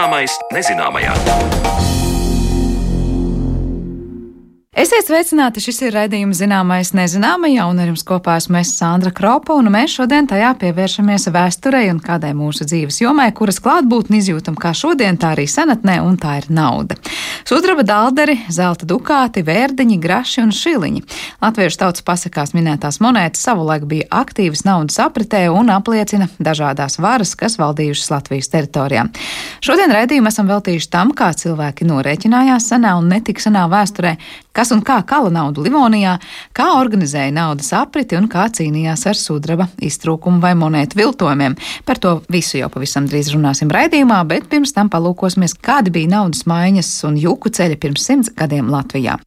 [0.00, 1.10] Zināmais nezināmajā.
[4.80, 5.60] Esiet sveicināti!
[5.60, 9.98] Šis ir raidījums zināmais nezināmajā, un ar jums kopā esmu es Sandra Kropa, un mēs
[9.98, 15.34] šodien tajā pievēršamies vēsturei un kādai mūsu dzīves jomai, kuras klātbūtni izjūtam kā šodien, tā
[15.34, 16.96] arī senatnē, un tā ir nauda.
[17.50, 21.00] Sudraba dalderi, zelta dukāti, vērdiņi, graši un šiliņi.
[21.42, 27.58] Latviešu tautas pasakās minētās monētas savulaik bija aktīvas naudas apritē un apliecina dažādās varas, kas
[27.58, 29.08] valdījušas Latvijas teritorijā.
[29.66, 34.14] Šodien raidījumu esam veltījuši tam, kā cilvēki norēķinājās senā un netik senā vēsturē,
[34.56, 36.16] kas un kā kala naudu Livonijā,
[36.56, 41.56] kā organizēja naudas apriti un kā cīnījās ar sudraba iztrūkumu vai monētu viltojumiem.
[41.86, 46.46] Par to visu jau pavisam drīz runāsim raidījumā, bet pirms tam palūkosimies, kādi bija naudas
[46.50, 49.20] maiņas un juku ceļi pirms simts gadiem Latvijā.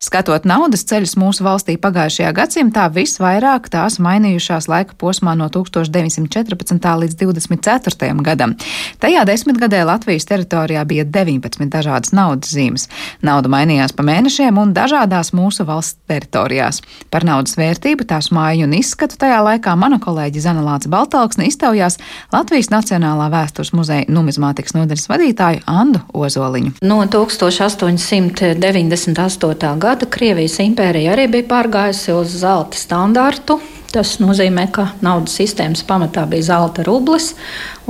[0.00, 6.88] Skatot naudas ceļus mūsu valstī pagājušajā gadsimtā, visvairāk tās mainījušās laika posmā no 1914.
[7.02, 8.08] līdz 24.
[8.24, 8.56] gadam.
[8.96, 12.88] Tajā desmitgadē Latvijas teritorijā bija 19 dažādas naudas zīmes.
[13.20, 16.80] Nauda mainījās pa mēnešiem un dažādās mūsu valsts teritorijās.
[17.12, 22.00] Par naudas vērtību, tās māju un izskatu tajā laikā mana kolēģi Zana Lāca Baltalksne iztaujās
[22.32, 26.80] Latvijas Nacionālā vēstures muzeja numizmātikas nodaļas vadītāju Andu Ozoliņu.
[26.88, 29.76] No 1898.
[29.76, 33.58] gada gada Krievijas impērija arī bija pārgājusi uz zelta standārtu.
[33.90, 37.32] Tas nozīmē, ka naudas sistēmas pamatā bija zelta rublis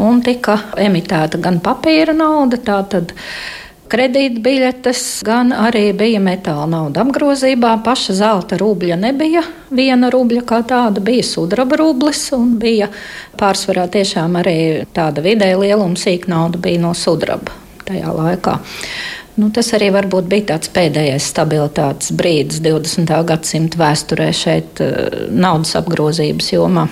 [0.01, 3.13] un tika emitēta gan papīra nauda, tātad
[3.93, 7.75] kredītbiļetes, gan arī bija metāla nauda apgrozībā.
[7.85, 9.45] Paša zelta rubļa nebija
[9.77, 12.89] viena rubļa kā tāda, bija sudraba rublis un bija
[13.37, 14.61] pārsvarā tiešām arī
[14.97, 18.61] tāda vidēja lieluma sīka nauda bija no sudraba tajā laikā.
[19.41, 23.09] Nu, tas arī varbūt bija tāds pēdējais stabilitātes brīdis 20.
[23.25, 26.89] gadsimta vēsturē šeit, eh, naudas apgrozības jomā.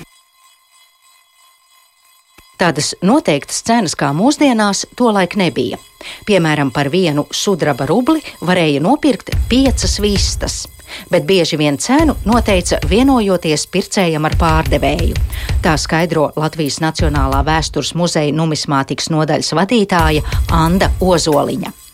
[2.58, 5.76] Tādas noteiktas cenas kā mūsdienās tolaik nebija.
[6.26, 10.66] Piemēram, par vienu sudraba rubli varēja nopirkt piecas vistas,
[11.10, 15.14] bet bieži vien cenu noteica vienojoties pircējam ar pārdevēju.
[15.62, 21.87] Tā skaidro Latvijas Nacionālā vēstures muzeja numismātikas nodaļas vadītāja Anna Ozoliņa.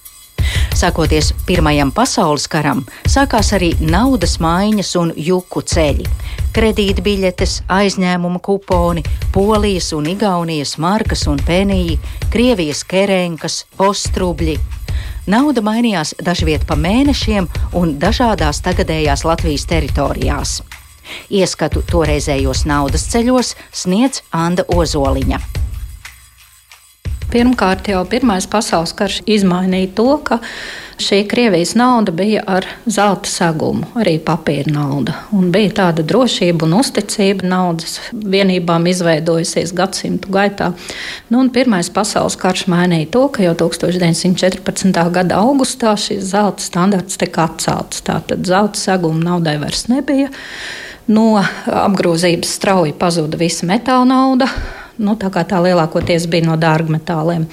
[0.84, 6.04] Sākoties Pirmajam pasaules karam, sākās arī naudas maiņas un juku ceļi.
[6.52, 9.00] Kredītbiļetes, aizņēmuma kuponi,
[9.32, 11.96] Polijas un Igaunijas markas un peniji,
[12.28, 14.58] Krievijas kerenkas, ostrubļi.
[15.32, 17.48] Nauda mainījās dažviet pa mēnešiem
[17.80, 20.58] un dažādās tagadējās Latvijas teritorijās.
[21.32, 25.63] Ieskatu toreizējos naudas ceļos sniedz Anna Ozoliņa.
[27.34, 30.36] Pirmkārt, jau Pirmais pasaules karš izmainīja to, ka
[31.02, 35.16] šī Krievijas nauda bija ar zelta segumu, arī papīra nauda.
[35.34, 40.70] Un bija tāda drošība un uzticība naudas vienībām izveidojusies gadsimtu gaitā.
[41.34, 45.02] Nu, Pirmais pasaules karš mainīja to, ka jau 1914.
[45.18, 48.06] gada augustā šis zelta standarts tika atcelts.
[48.06, 50.30] Tātad zelta seguma naudai vairs nebija.
[51.10, 51.32] No
[51.66, 54.52] apgrozības strauji pazuda visa metāla nauda
[54.98, 57.48] nu, tā, tā lielākoties bija no dārgmetāliem.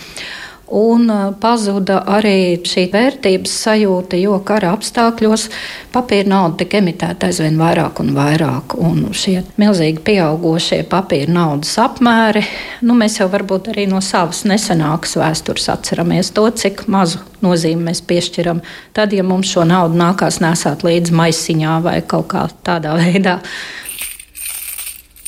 [0.72, 5.50] Un uh, pazuda arī šī vērtības sajūta, jo kara apstākļos
[5.92, 8.78] papīra nauda tika emitēta aizvien vairāk un vairāk.
[8.80, 12.46] Un šie milzīgi pieaugušie papīra naudas apmēri,
[12.88, 18.00] nu, mēs jau varbūt arī no savas nesenākas vēstures atceramies to, cik mazu nozīmi mēs
[18.08, 18.64] piešķiram.
[18.96, 23.42] Tad, ja mums šo naudu nākās nesāt līdzi maisiņā vai kaut kā tādā veidā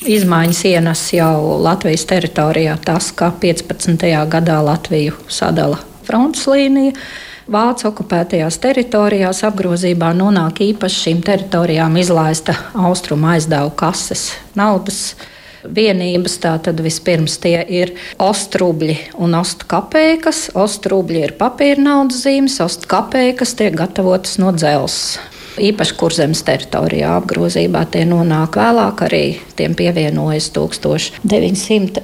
[0.03, 4.03] Izmaiņas ienes jau Latvijas teritorijā tas, ka 15.
[4.27, 6.91] gadā Latviju sadala frontes līnija.
[7.47, 15.01] Vācu okupētajās teritorijās apgrozībā nonāk īpaši šīm teritorijām izlaista austrumu aizdevu kases naudas
[15.63, 16.35] vienības.
[16.43, 20.49] Tātad vispirms tie ir ostrubļi un ostkapēkas.
[20.55, 25.32] Ostrubļi ir papīra naudas zīmes, ostkapēkas tiek gatavotas no dzelzs.
[25.53, 32.01] Īpaši kurzemes teritorijā apgrozībā tie nonāk vēlāk, arī tiem pievienojas 1918.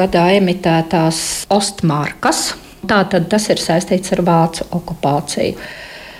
[0.00, 2.54] gadā emitētās ostmarkas.
[2.84, 5.54] Tātad tas ir saistīts ar vācu okupāciju.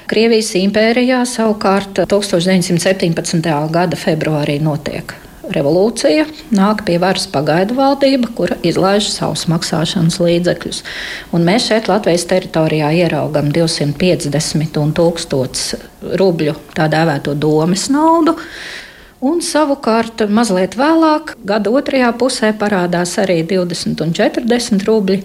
[0.06, 3.52] Krievijas impērijā savukārt 1917.
[3.74, 6.24] gada februārī notiek revolūcija,
[6.54, 10.80] nāk pie varas pagaidu valdība, kura izlaiž savus maksāšanas līdzekļus.
[11.36, 18.36] Un mēs šeit Latvijas teritorijā ieraugam 250 un 1000 rubļu tā dēvēto domes naudu.
[19.24, 25.22] Un savukārt mazliet vēlāk, gada otrajā pusē, parādās arī 20 un 40 rubļi,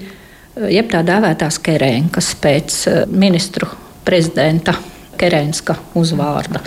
[0.71, 3.67] jeb tā dēvētās kerēnkas pēc eh, ministru
[4.07, 4.77] prezidenta
[5.19, 6.63] Kerenska uzvārda.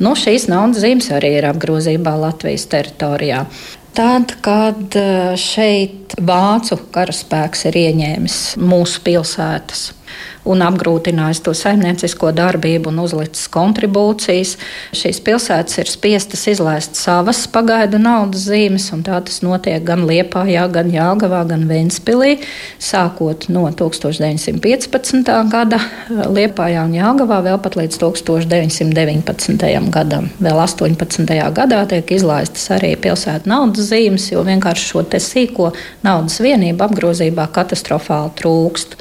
[0.00, 3.44] Nu, šīs naudas zīmes arī ir apgrozībā Latvijas teritorijā.
[3.96, 9.88] Tad, kad eh, šeit vācu karaspēks ir ieņēmis mūsu pilsētas
[10.48, 14.56] un apgrūtinājis to saimniecisko darbību un uzlicis kontribūcijas.
[14.96, 20.64] Šīs pilsētas ir spiestas izlaist savas pagaidu naudas zīmes, un tā tas notiek gan Liepājā,
[20.72, 22.38] gan Jāgavā, gan Ventspilī,
[22.80, 25.32] sākot no 1915.
[25.52, 29.68] gada Liepājā un Jāgavā vēl pat līdz 1919.
[29.92, 30.30] gadam.
[30.40, 31.36] Vēl 18.
[31.56, 35.70] gadā tiek izlaistas arī pilsētu naudas zīmes, jo vienkārši šo sīko
[36.06, 38.96] naudas vienību apgrozībā katastrofāli trūkst.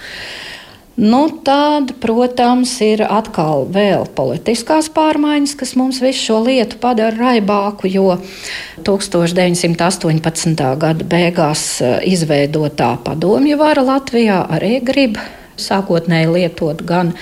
[1.00, 7.88] Nu, tad, protams, ir atkal vēl politiskās pārmaiņas, kas mums visu šo lietu padara raibāku,
[7.88, 8.18] jo
[8.84, 10.66] 1918.
[10.82, 15.16] gada beigās eh, izveidotā padomju vara Latvijā arī grib
[15.56, 17.14] sākotnēji lietot gan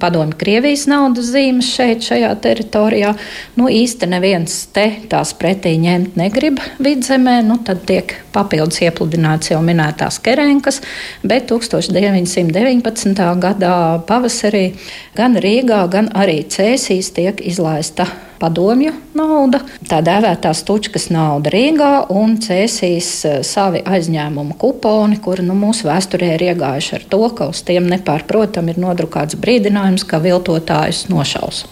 [0.00, 3.14] padomju Krievijas naudas zīmes šeit, šajā teritorijā.
[3.56, 9.62] Nu, īsti neviens te tās pretī ņemt negrib vidzemē, nu, tad tiek papildus iepludināts jau
[9.64, 10.82] minētās kerenkas,
[11.24, 13.26] bet 1919.
[13.42, 13.74] gadā
[14.08, 14.68] pavasarī
[15.16, 18.08] gan Rīgā, gan arī Cēsīs tiek izlaista
[18.40, 25.56] padomju nauda, tā dēvētā stučkas nauda Rīgā un cēsīs e, savi aizņēmumu kuponi, kuri nu,
[25.58, 31.06] mūsu vēsturē ir iegājuši ar to, ka uz tiem nepārprotam ir nodrukāts brīdinājums, ka viltotājus
[31.12, 31.64] nošaus.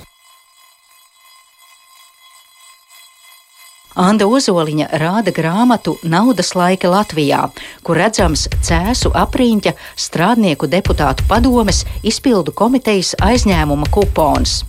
[3.95, 7.45] Anna Ozoliņa rāda grāmatu Naudas laika Latvijā,
[7.87, 14.65] kur redzams cēsu apriņķa strādnieku deputātu padomes izpildu komitejas aizņēmuma kupons.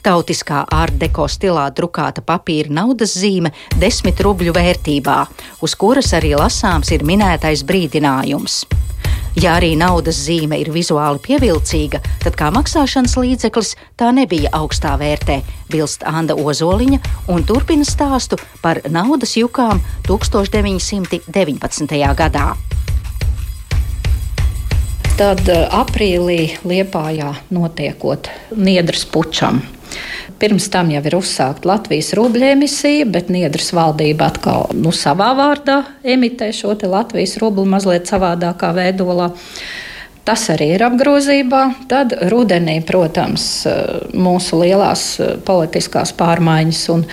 [0.00, 3.52] Tautiskā ārdeko stilā drukāta papīra naudas zīme-
[3.82, 5.18] desmit rubļu vērtībā,
[5.60, 8.64] uz kuras arī lasāms ir minētais brīdinājums.
[9.38, 15.36] Ja arī naudas zīme ir vizuāli pievilcīga, tad kā maksāšanas līdzeklis tā nebija augstā vērtē,
[15.70, 16.98] bilst Anna Ozoliņa
[17.30, 19.78] un turpina stāstu par naudas jukām
[20.08, 22.02] 1919.
[22.18, 22.48] gadā.
[25.20, 29.62] Tad eh, aprīlī Liepājā notiekot Niedras pučam.
[30.40, 35.82] Pirms tam jau ir uzsākta Latvijas rubļu emisija, bet Niedras valdība atkal nu, savā vārdā
[36.00, 39.30] emitē šo Latvijas rublu mazliet savādākā veidolā.
[40.24, 41.62] Tas arī ir apgrozībā.
[41.90, 43.66] Tad rudenī, protams,
[44.14, 45.04] mūsu lielās
[45.46, 47.06] politiskās pārmaiņas un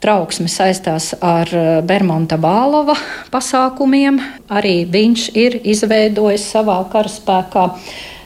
[0.00, 1.50] trauksme saistās ar
[1.86, 2.96] Bermuda Bālova
[3.32, 4.20] pasākumiem.
[4.50, 7.66] Arī viņš ir izveidojis savā karaspēkā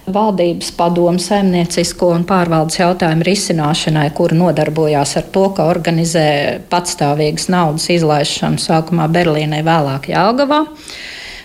[0.06, 6.26] valdības padomu saimniecisko un pārvaldes jautājumu risināšanai, kur nodarbojās ar to, ka organizē
[6.70, 10.64] patstāvīgas naudas izlaišanu sākumā Berlīnē, vēlāk Jāgavā.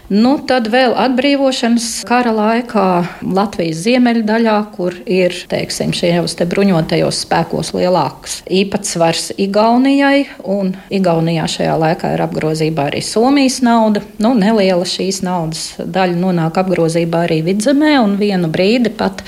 [0.10, 2.86] Nu, tad vēl atbrīvošanas kara laikā
[3.30, 11.76] Latvijas ziemeļdaļā, kur ir teiksim, šajos te bruņotajos spēkos lielāks īpatsvars Igaunijai, un Igaunijā šajā
[11.84, 14.02] laikā ir apgrozībā arī Somijas nauda.
[14.18, 19.22] Nu, neliela šīs naudas daļa nonāk apgrozībā arī vidzemē, un vienu brīdi pat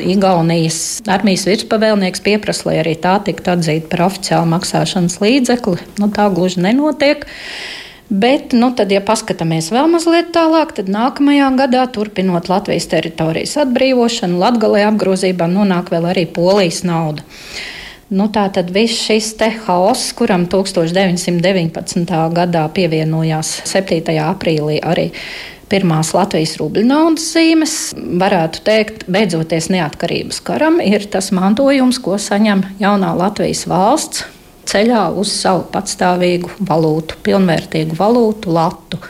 [0.00, 5.76] Igaunijas armijas virspavēlnieks pieprasa, lai arī tā tiktu atzīta par oficiālu maksāšanas līdzekli.
[6.00, 7.28] Nu, tā gluži nenotiek.
[8.12, 14.36] Bet, nu, tad, ja paskatāmies vēl mazliet tālāk, tad nākamajā gadā, turpinot Latvijas teritorijas atbrīvošanu,
[14.42, 17.24] Latvijā apgrozībā nonāk vēl arī polijas nauda.
[18.12, 19.30] Nu, tā tad viss šis
[19.64, 22.12] haoss, kuram 1919.
[22.36, 24.12] gadā pievienojās 7.
[24.26, 25.08] aprīlī arī
[25.72, 32.66] pirmās Latvijas rubļu naudas zīmes, varētu teikt, beidzoties neatkarības karam, ir tas mantojums, ko saņem
[32.84, 34.28] jaunā Latvijas valsts
[34.68, 39.00] ceļā uz savu patstāvīgu valūtu, pilnvērtīgu valūtu, latu.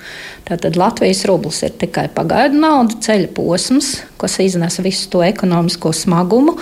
[0.49, 6.57] Tātad Latvijas rublis ir tikai pagaidu nauda, ceļa posms, kas iznes visu to ekonomisko smagumu.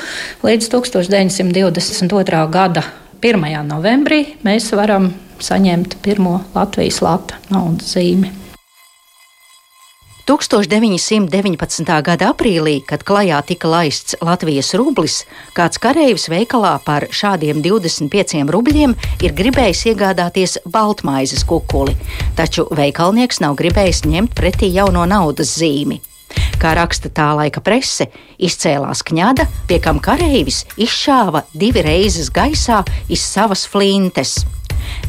[0.45, 2.45] Līdz 1922.
[2.53, 2.85] gada
[3.21, 3.49] 1.
[3.69, 8.40] novembrī mēs varam saņemt pirmo Latvijas lata naudas zīmi.
[10.31, 12.03] 1919.
[12.07, 15.25] gada aprīlī, kad klajā tika laists Latvijas rublis,
[15.57, 18.95] kāds kareivis veikalā par šādiem 25 rubļiem
[19.27, 21.97] ir gribējis iegādāties baltmaizes kukuli,
[22.39, 25.99] taču veikalnieks nav gribējis ņemt pretī jauno naudas zīmi.
[26.63, 28.07] Kā raksta tā laika prese,
[28.39, 34.39] izcēlās kņada, pie kam kareivis izšāva divi reizes gaisā iz savas flintes.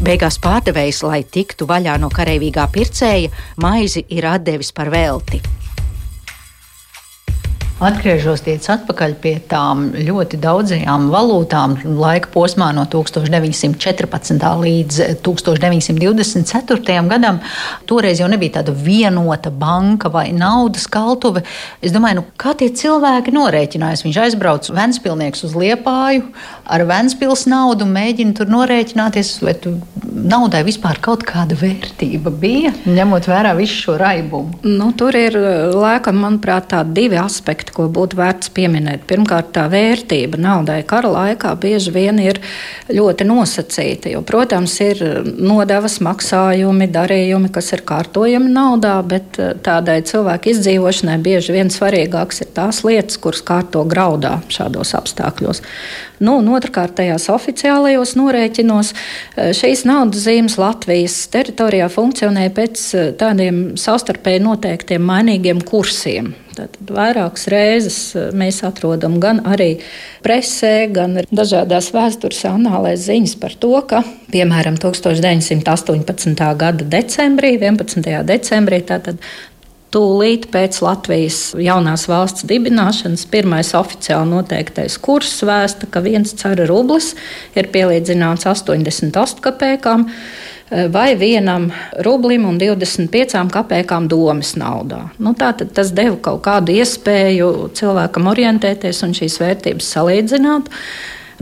[0.01, 5.41] Beigās pārdevējs, lai tiktu vaļā no karavīgā pircēja, maizi ir atdevis par velti.
[7.81, 14.45] Atgriežoties atpakaļ pie tām ļoti daudzajām valūtām, laika posmā no 1914.
[14.61, 16.99] līdz 1924.
[17.09, 17.39] gadam,
[17.89, 21.41] toreiz jau nebija tāda vienota banka vai naudas kaltuve.
[21.81, 24.05] Es domāju, nu, kā tie cilvēki norēķinājās.
[24.05, 26.27] Viņš aizbrauc Ventspilnieks uz Liepāju
[26.69, 29.73] ar Ventspils naudu mēģina tur norēķināties, vai tu
[30.05, 34.61] naudai vispār kaut kāda vērtība bija, ņemot vērā visu šo raibumu.
[34.69, 35.33] Nu, tur ir,
[35.73, 39.05] lēkam, manuprāt, tādi divi aspekti aspekti, ko būtu vērts pieminēt.
[39.07, 42.39] Pirmkārt, tā vērtība naudai kara laikā bieži vien ir
[42.89, 44.11] ļoti nosacīta.
[44.11, 51.19] Jo, protams, ir nodevas maksājumi, darījumi, kas ir kārtojami naudā, bet eh, tādai cilvēku izdzīvošanai
[51.21, 55.61] bieži vien svarīgāks ir tās lietas, kuras kārto graudā šādos apstākļos.
[56.21, 63.71] Nu, otrkārt, tajās oficiālajos norēķinos eh, šīs naudas zīmes Latvijas teritorijā funkcionē pēc eh, tādiem
[63.79, 66.33] savstarpēji noteiktiem mainīgiem kursiem.
[66.51, 69.77] Tātad vairākas reizes eh, mēs atrodam gan arī
[70.25, 74.03] presē, gan dažādās vēstures anālēs ziņas par to, ka,
[74.33, 76.43] piemēram, 1918.
[76.59, 78.11] gada decembrī, 11.
[78.27, 79.23] decembrī, tātad
[79.91, 87.09] Tūlīt pēc Latvijas jaunās valsts dibināšanas pirmais oficiāli noteiktais kurs vēsta, ka viens cara rublis
[87.59, 90.05] ir pielīdzināts 88 kopēkām.
[90.71, 91.65] Eh, vai vienam
[91.99, 95.01] rublim un 25 kopēkām domas naudā.
[95.19, 100.69] Nu, Tātad tas deva kaut kādu iespēju cilvēkam orientēties un šīs vērtības salīdzināt.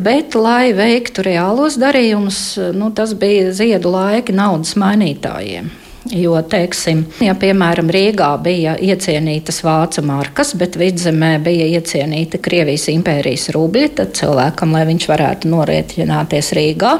[0.01, 2.39] Bet, lai veiktu reālos darījumus,
[2.73, 5.69] nu, tas bija ziedu laiki naudas mainītājiem.
[6.09, 13.51] Jo, teiksim, ja piemēram Rīgā bija iecienītas vācu markas, bet vidzemē bija iecienīta Krievijas impērijas
[13.53, 16.95] rubļi, tad cilvēkam, lai viņš varētu norēķināties Rīgā,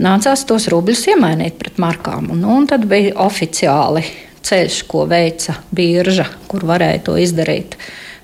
[0.00, 2.30] nācās tos rubļus iemainīt pret markām.
[2.32, 4.06] Un, un tad bija oficiāli
[4.40, 7.76] ceļš, ko veica birža, kur varēja to izdarīt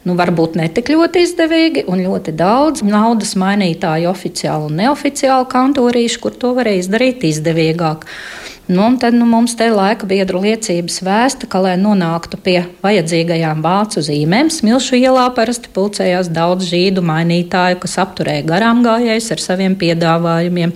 [0.07, 6.21] nu, varbūt ne tik ļoti izdevīgi, un ļoti daudz naudas mainītāju, oficiāli un neoficiāli kantorīšu,
[6.23, 8.07] kur to varēja izdarīt izdevīgāk.
[8.67, 14.03] Nu, tad nu, mums te laika biedru liecības vēsta, ka, lai nonāktu pie vajadzīgajām vācu
[14.03, 20.75] zīmēm, Smilšu ielā parasti pulcējās daudz žīdu mainītāju, kas apturēja garām gājējus ar saviem piedāvājumiem.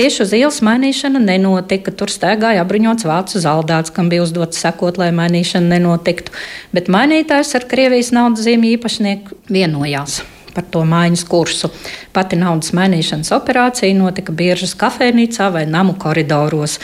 [0.00, 1.94] Tieši uz ielas mainīšana nenotika.
[1.94, 6.34] Tur staigāja apbruņots vācu zaldāts, kam bija uzdots sekot, lai mainīšana nenotiktu.
[6.74, 10.18] Bet mainītājs ar Krievijas naudas zīmju īpašnieku vienojās
[10.54, 11.70] par to maiņas kursu.
[12.16, 16.78] Pati naudas mainīšanas operācija notika biržas kafejnīcā vai namu koridoros.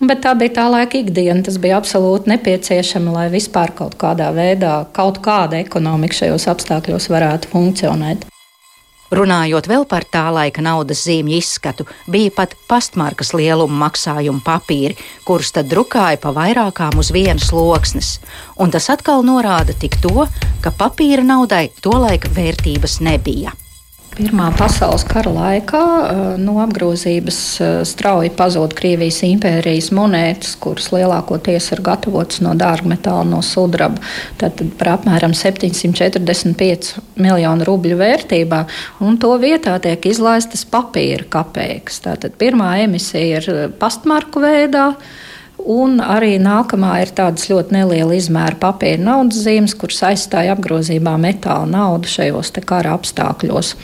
[0.00, 1.42] Bet tā bija tā laika ikdiena.
[1.46, 7.52] Tas bija absolūti nepieciešami, lai vispār kaut kādā veidā kaut kāda ekonomika šajos apstākļos varētu
[7.52, 8.31] funkcionēt.
[9.12, 14.96] Runājot vēl par tā laika naudas zīmju izskatu, bija pat pastmarkas lieluma maksājumu papīri,
[15.28, 18.14] kurus tad drukāja pa vairākām uz vienas loksnes.
[18.56, 20.28] Un tas atkal norāda tik to,
[20.64, 23.52] ka papīra naudai tolaik vērtības nebija.
[24.12, 31.70] Pirmā pasaules kara laikā eh, no apgrozības eh, strauji pazuda Krievijas impērijas monētas, kuras lielākoties
[31.72, 34.02] ir gatavotas no dārgmetāla, no sudraba.
[34.36, 36.92] Tad par apmēram 745
[37.24, 38.60] miljonu rubļu vērtībā,
[39.00, 42.02] un to vietā tiek izlaistas papīra kapeikas.
[42.04, 44.90] Tātad pirmā emisija ir eh, pastmarku veidā.
[45.62, 51.68] Un arī nākamā ir tādas ļoti neliela izmēra papīra naudas zīmes, kuras aizstāja apgrozībā metāla
[51.70, 53.74] naudu šajos kara apstākļos.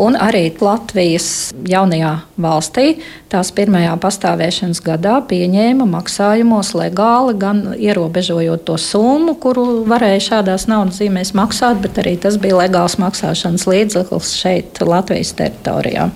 [0.00, 2.86] Un arī Latvijas jaunajā valstī
[3.32, 11.00] tās pirmajā pastāvēšanas gadā pieņēma maksājumos legāli, gan ierobežojot to summu, kuru varēja šādās naudas
[11.00, 16.10] zīmēs maksāt, bet arī tas bija legāls maksāšanas līdzeklis šeit Latvijas teritorijā.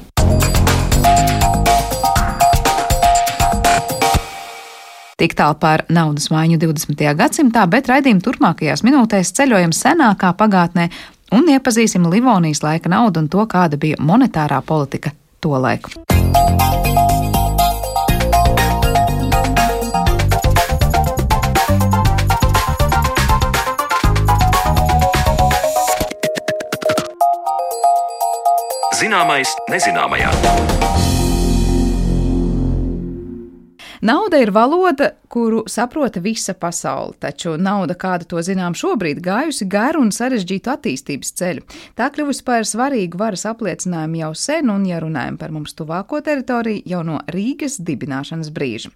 [5.16, 7.04] Tik tālu par naudas maiņu 20.
[7.16, 10.90] gadsimtā, bet raidījuma turpmākajās minūtēs ceļojam senākā pagātnē
[11.32, 15.88] un iepazīsim Livonijas laika naudu un to, kāda bija monetārā politika to laiku.
[29.00, 30.85] Zināmais nezināmajā.
[34.06, 40.04] Nauda ir valoda, kuru saprota visa pasaule, taču nauda, kāda to zinām šobrīd, gājusi garu
[40.04, 41.64] un sarežģītu attīstības ceļu.
[41.98, 46.84] Tā kļuvusi par svarīgu varas apliecinājumu jau sen, un, ja runājam par mums tuvāko teritoriju,
[46.86, 48.92] jau no Rīgas dibināšanas brīža.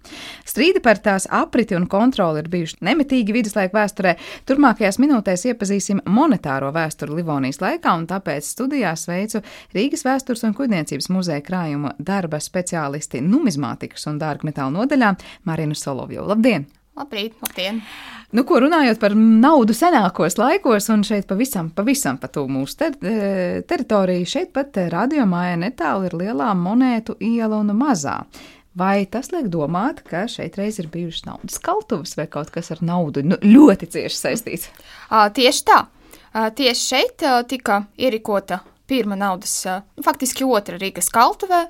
[0.47, 4.15] Strīdi par tās apriti un kontroli ir bijuši nemitīgi viduslaika vēsturē.
[4.47, 9.43] Turmākajās minūtēs iepazīsim monetāro vēsturi Livonijas laikā, un tāpēc studijā sveicu
[9.75, 16.29] Rīgas vēstures un kuģniecības muzeja krājuma darba speciālisti numizmātikas un dārgmetāla nodaļā Marinu Solovjovu.
[16.31, 16.67] Labdien!
[16.97, 17.81] Labrīt, labdien!
[18.31, 22.95] Nu, ko runājot par naudu senākos laikos, un šeit pavisam, pavisam pa tuvu mūsu ter
[23.67, 28.21] teritoriju, šeit pat radiomājā netālu ir lielā monētu iela un mazā.
[28.77, 32.79] Vai tas liek domāt, ka šeit reiz ir bijušas naudas kaltuves vai kaut kas ar
[32.79, 34.69] naudu nu, ļoti cieši saistīts?
[35.09, 35.81] Uh, tieši tā.
[36.31, 41.65] Uh, tieši šeit uh, tika ierīkota pirmā naudas, uh, faktiski otra Rīgas kaltuvē,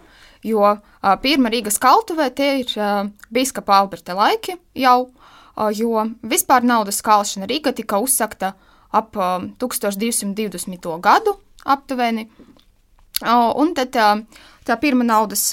[0.45, 6.65] jo uh, pirmā Rīgas kaltuvē tie ir uh, biskapa Alberta laiki jau, uh, jo vispār
[6.67, 8.53] naudas kalšana Rīga tika uzsakta
[8.91, 10.89] ap uh, 1220.
[11.01, 12.27] gadu aptuveni,
[13.23, 14.21] uh, un tad uh,
[14.67, 15.47] tā pirmā naudas,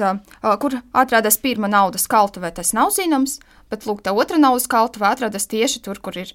[0.60, 3.38] kur atrodas pirmā naudas kaltuvē, tas nav zināms,
[3.72, 6.34] bet lūk, tā otra naudas kaltuvē atrodas tieši tur, kur ir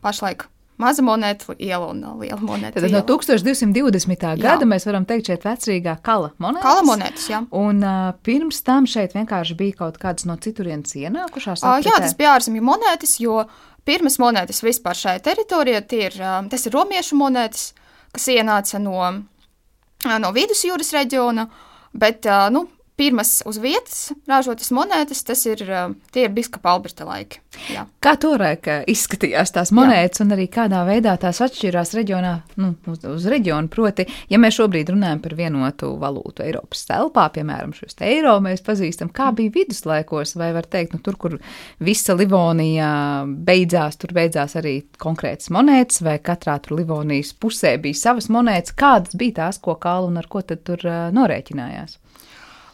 [0.00, 0.46] pašlaik.
[0.80, 2.82] Maza monēta, iela un liela monēta.
[2.82, 4.24] Tad no 1220.
[4.24, 4.32] Jā.
[4.42, 6.66] gada mēs varam teikt, šeit vecrīgā kala monētas.
[6.66, 7.42] Kala monētas, jā.
[7.54, 11.62] Un uh, pirms tam šeit vienkārši bija kaut kādas no citurienes ienākušās.
[11.62, 13.44] Uh, jā, tas bija ārzemju monētas, jo
[13.86, 17.70] pirmas monētas vispār šajā teritorijā ir, uh, tas ir romiešu monētas,
[18.16, 21.46] kas ienāca no, uh, no vidusjūras reģiona.
[21.46, 22.66] Uh, Bet nu,
[22.98, 27.40] pirmās uz vietas ražotas monētas, tas ir, ir biskupa Alberta laiki.
[27.70, 27.84] Jā.
[28.02, 30.26] Kā toreiz izskatījās tās monētas, Jā.
[30.26, 33.70] un arī kādā veidā tās atšķirās reģionā, nu, uz, uz reģionu?
[33.72, 39.10] Proti, ja mēs šobrīd runājam par vienotu valūtu Eiropas telpā, piemēram, šos eiro mēs pazīstam,
[39.14, 41.38] kā bija viduslaikos, vai var teikt, nu, tur, kur
[41.84, 42.90] visa Livonija
[43.26, 49.18] beidzās, tur beidzās arī konkrētas monētas, vai katrā tur Livonijas pusē bija savas monētas, kādas
[49.18, 50.82] bija tās, ko kālu un ar ko tad tur
[51.14, 51.98] norēķinājās?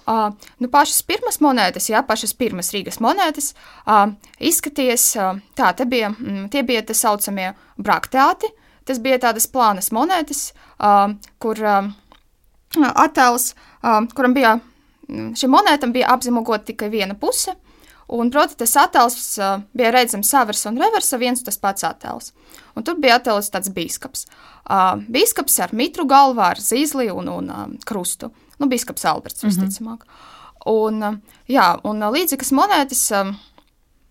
[0.09, 4.09] Uh, nu, pašas pirmās monētas, jā, pašas pirmās Rīgas monētas uh,
[4.41, 8.49] izskatījās uh, tā, te bija, mm, tie bija tā saucamie brakteāti,
[8.89, 11.93] tas bija tādas plānas monētas, uh, kur uh,
[12.91, 13.53] attēls,
[13.85, 14.57] uh, kuram bija,
[15.09, 17.55] šim monētam bija apzīmogot tikai viena puse,
[18.11, 22.33] un, proti, tas attēls uh, bija redzams savers un reversa, viens tas pats attēls.
[22.75, 24.27] Un tur bija attēls tāds bīskaps.
[24.65, 29.49] Uh, bīskaps ar mitru galvā, ar zīzli un, un uh, krustu nu, biskups Alberts, mm
[29.49, 29.53] -hmm.
[29.53, 30.05] visticamāk.
[30.67, 33.37] Un, um, jā, un uh, līdzīgas monētas, um,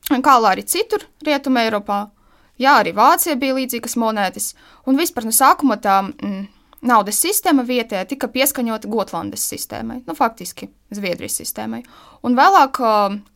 [0.09, 2.09] kā arī citur Rietumē Eiropā,
[2.57, 6.47] jā, arī Vācija bija līdzīgas monētas, un vispār no sākuma tā mm,
[6.81, 11.83] naudas sistēma vietējā tika pieskaņota Gotlandes sistēmai, nu, faktiski Zviedrijas sistēmai,
[12.23, 12.81] un vēlāk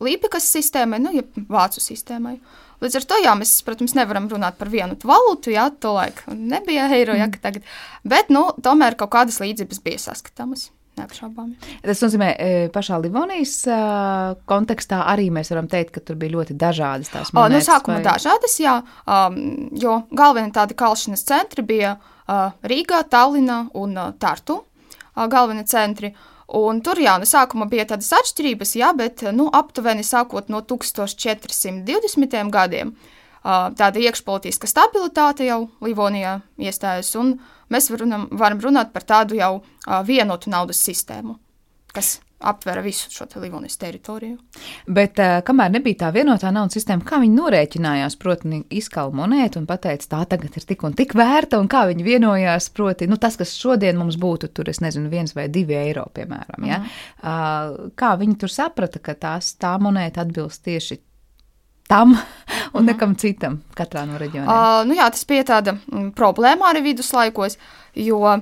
[0.04, 2.38] Līpikas sistēmai, nu, ja Vācu sistēmai.
[2.82, 6.88] Līdz ar to, jā, mēs, protams, nevaram runāt par vienu valūtu, jā, to laiku nebija
[6.92, 7.40] eiro, jā, mm.
[7.44, 7.68] tagad,
[8.04, 10.68] bet, nu, tomēr kaut kādas līdzības bija saskatāmas.
[10.94, 11.56] Neapšaubāmi.
[11.82, 16.36] Tas nozīmē, ka e, pašā Livonijas uh, kontekstā arī mēs varam teikt, ka tur bija
[16.36, 17.66] ļoti dažādas tās monētas.
[17.66, 18.04] No sākuma vai...
[18.06, 18.76] dažādas, jā,
[19.06, 19.40] um,
[19.80, 26.14] jo galvenie tādi kalšanas centri bija uh, Rīgā, Tallinā un uh, Tartu uh, galvenie centri.
[26.54, 32.38] Un tur jau no sākuma bija tādas atšķirības, jā, bet nu, aptuveni sākot no 1420.
[32.54, 33.10] gadiem uh,
[33.44, 37.12] tāda iekšpolitiska stabilitāte jau Livonijā iestājas.
[37.20, 37.36] Un,
[37.72, 39.58] mēs varam, varam runāt par tādu jau
[40.08, 41.36] vienotu naudas sistēmu,
[41.92, 44.36] kas aptvera visu šo te Livonijas teritoriju.
[44.86, 49.68] Bet uh, kamēr nebija tā vienotā naudas sistēma, kā viņi norēķinājās, proti, izkāla monētu un
[49.70, 53.38] pateica, tā tagad ir tik un tik vērta, un kā viņi vienojās, proti, nu, tas,
[53.40, 56.82] kas šodien mums būtu, tur, es nezinu, viens vai divi eiro, piemēram, ja?
[56.82, 57.00] Mm.
[57.22, 61.00] Uh, kā viņi tur saprata, ka tās, tā monēta atbilst tieši
[61.94, 62.16] tam
[62.74, 62.86] un mhm.
[62.90, 64.50] nekam citam katrā no reģioniem.
[64.50, 67.58] Uh, nu jā, tas bija tāda mm, problēma arī viduslaikos,
[67.98, 68.40] jo uh,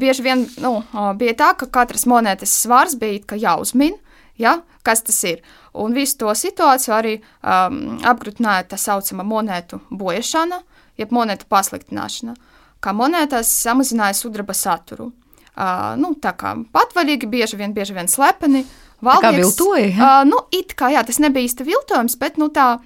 [0.00, 3.98] bieži vien nu, uh, bija tā, ka katras monētas svars bija jāuzmin,
[4.40, 5.42] ja, kas tas ir.
[5.74, 10.62] Un visu to situāciju arī um, apgrūtināja tā saucama monētu bojašana,
[11.00, 12.36] jeb monētu pasliktināšana,
[12.84, 15.10] kā monētās samazināja sudraba saturu.
[15.54, 18.64] Uh, nu, tā kā patvaļīgi, bieži vien, bieži vien slepeni.
[19.04, 19.90] Valdnieks, kā viltoja?
[19.92, 22.78] Uh, nu, it kā, jā, tas nebija īsti viltojums, bet, nu, tā,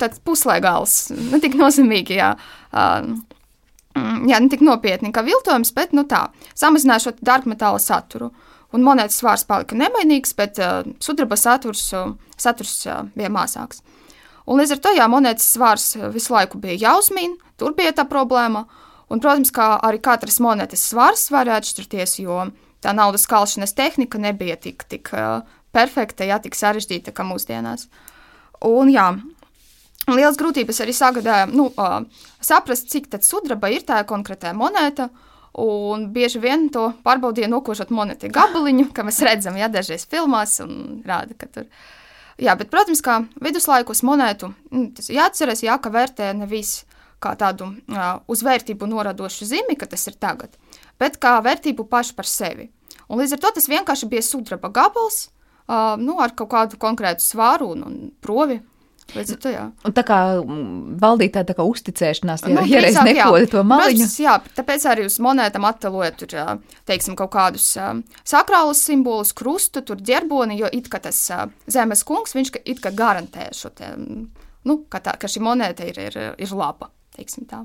[0.00, 2.32] tāds puslaigāls, ne tik nozīmīgi, jā.
[2.72, 3.12] Uh,
[4.28, 8.32] jā, ne tik nopietni kā viltojums, bet, nu, tā, samazināja šo dārgmetāla saturu.
[8.74, 13.80] Un monētas svārs palika nemainīgs, bet uh, sudraba saturs, uh, saturs uh, bija mazāks.
[14.48, 18.66] Un līdz ar to, jā, monētas svārs visu laiku bija jāuzmīna, tur bija tā problēma.
[19.08, 22.50] Un, protams, kā arī katras monētas svars var atšķirties, jo
[22.84, 27.88] tā naudas kalšanas tehnika nebija tik, tik uh, perfekta, ja tik sarežģīta kā mūsdienās.
[28.68, 29.10] Un, jā,
[30.16, 31.68] liels grūtības arī sagādāja nu,
[32.40, 35.10] saprast, cik tad sudraba ir tā konkrētā monēta.
[35.58, 41.00] Un bieži vien to pārbaudīja nokošot monētu gabaliņu, kā mēs redzam, ja dažreiz filmās un
[41.08, 41.66] rāda, ka tur.
[42.38, 46.84] Jā, bet, protams, kā viduslaikos monētu, nu, tas jāatcerās, jā, ka vērtē nevis
[47.18, 50.54] kā tādu uh, uz vērtību noradošu zīmi, ka tas ir tagad,
[51.00, 52.68] bet kā vērtību pašu par sevi.
[53.08, 55.24] Un līdz ar to tas vienkārši bija sudraba gabals,
[55.66, 58.60] uh, nu, ar kaut kādu konkrētu svāru un, un provi.
[59.16, 59.62] Līdz ar to, jā.
[59.88, 63.46] Un tā kā mm, valdīja tāda tā kā uzticēšanās, ja, Nu, ja reiz drīzāk, jā.
[63.54, 64.02] to maliņu.
[64.02, 66.34] Protams, jā, tāpēc arī uz monētām attēlojot tur,
[66.90, 67.88] teiksim, kaut kādus ā,
[68.28, 72.84] sakrālus simbolus, krustu, tur ģerboni, jo it kā tas ā, zemes kungs, viņš ka- it
[72.84, 74.28] kā garantē šo te, mm,
[74.68, 77.64] nu, ka, tā, ka šī monēta ir, ir, ir laba, teiksim tā.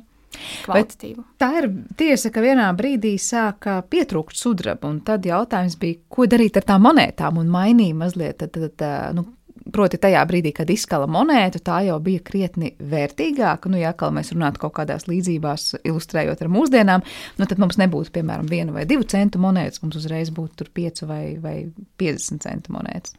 [1.37, 1.67] Tā ir
[1.99, 6.87] tiesa, ka vienā brīdī sāka pietrūkt sudraba, un tad jautājums bija, ko darīt ar tām
[6.87, 9.27] monētām, un mainīja mazliet, tad, tad, nu,
[9.71, 14.33] proti tajā brīdī, kad izkala monētu, tā jau bija krietni vērtīgāka, nu, ja atkal mēs
[14.33, 17.05] runātu kaut kādās līdzībās, ilustrējot ar mūsdienām,
[17.39, 21.23] nu, tad mums nebūtu, piemēram, viena vai divu centu monētas, mums uzreiz būtu piecu vai,
[21.43, 21.55] vai
[22.01, 23.15] 50 centu monētas.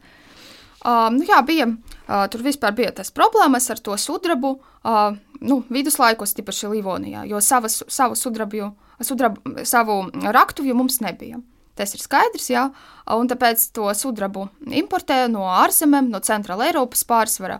[0.85, 5.63] Uh, nu, jā, bija, uh, tur vispār bija tas problēmas ar to sudrabu, uh, nu,
[5.73, 8.69] viduslaikos, tīpaši Livonijā, jo savas, savu sudrabu,
[9.01, 11.41] sudrabu, savu raktuvju mums nebija.
[11.75, 12.65] Tas ir skaidrs, jā,
[13.11, 14.47] un tāpēc to sudrabu
[14.79, 17.59] importē no ārzemēm, no centrāla Eiropas pārsvara,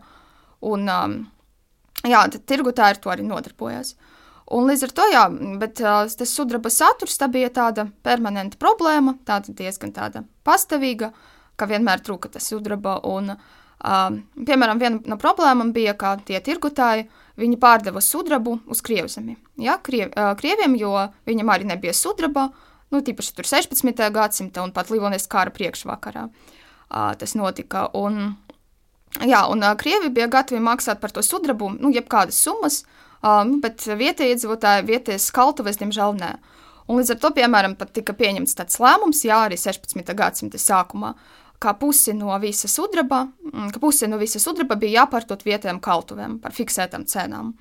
[0.64, 1.16] un, um,
[2.08, 3.96] jā, tad tirgotāji ar to arī nodarbojas.
[4.56, 5.24] Un līdz ar to, jā,
[5.60, 11.10] bet uh, tas sudraba saturs tā bija tāda permanenta problēma, tāda diezgan tāda pastāvīga,
[11.58, 13.00] ka vienmēr trūka tas sudraba.
[13.10, 17.08] Un, uh, piemēram, viena no problēmām bija, ka tie tirgotāji
[17.42, 19.36] viņi pārdeva sudrabu uz Krievzemi.
[19.66, 20.94] Ja, Kriev, uh, Krieviem, jo
[21.26, 22.52] viņam arī nebija sudraba,
[22.94, 24.04] nu, tīpaši tur 16.
[24.14, 26.28] gadsimta un pat Livonijas kara priekšvakarā
[27.20, 27.88] tas notika.
[27.98, 28.36] Un,
[29.26, 32.84] jā, un Krievi bija gatavi maksāt par to sudrabu, nu, jebkādas summas,
[33.22, 36.36] um, bet vietējie iedzīvotāji, vietējais kaltuves, diemžēl, nē.
[36.86, 40.14] Un līdz ar to, piemēram, pat tika pieņemts tāds lēmums, jā, arī 16.
[40.14, 41.16] gadsimta sākumā,
[41.60, 43.26] ka pusi no visa sudraba,
[43.74, 47.56] ka pusi no visa sudraba bija jāpārtot vietējiem kaltuvēm par fiksētām cenām.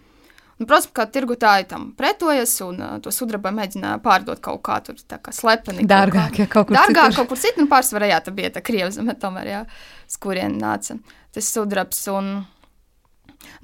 [0.54, 4.98] Un, protams, kā tirgotāji tam pretojas un uh, to sudrabu mēģināja pārdot kaut kā tur
[5.10, 5.86] tā kā slepeni.
[5.90, 7.16] Dārgāk, ja kaut kur Dārgāk citur.
[7.18, 9.62] kaut kur citur, nu pārsvarā jā, tā bija tā krievzeme tomēr, jā,
[10.06, 10.98] uz kurien nāca
[11.34, 12.36] tas sudrabs un...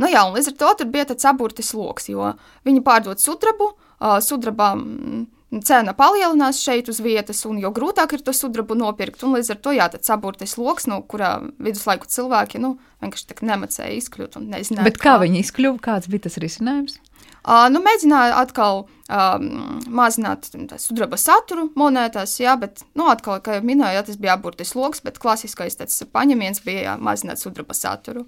[0.03, 2.33] Nu jā, un līdz ar to tur bija tāds aburtis loks, jo
[2.67, 5.23] viņi pārdod sudrabu, uh, sudrabā mm,
[5.67, 9.59] cena palielinās šeit uz vietas, un jo grūtāk ir to sudrabu nopirkt, un līdz ar
[9.65, 14.87] to jā, tāds aburtis loks, no kurā viduslaiku cilvēki, nu, vienkārši nemacēja izkļūt nezināja.
[14.87, 17.01] Bet kā viņi izkļuva, kāds bija tas risinājums?
[17.41, 19.51] Uh, nu, mēģināja atkal um,
[19.89, 20.47] mazināt
[20.79, 25.03] sudraba saturu monētās, jā, bet, nu, atkal, kā jau minēju, jā, tas bija aburtis loks,
[25.03, 28.27] bet klasiskais tāds paņemiens bija jā, mazināt sudraba saturu.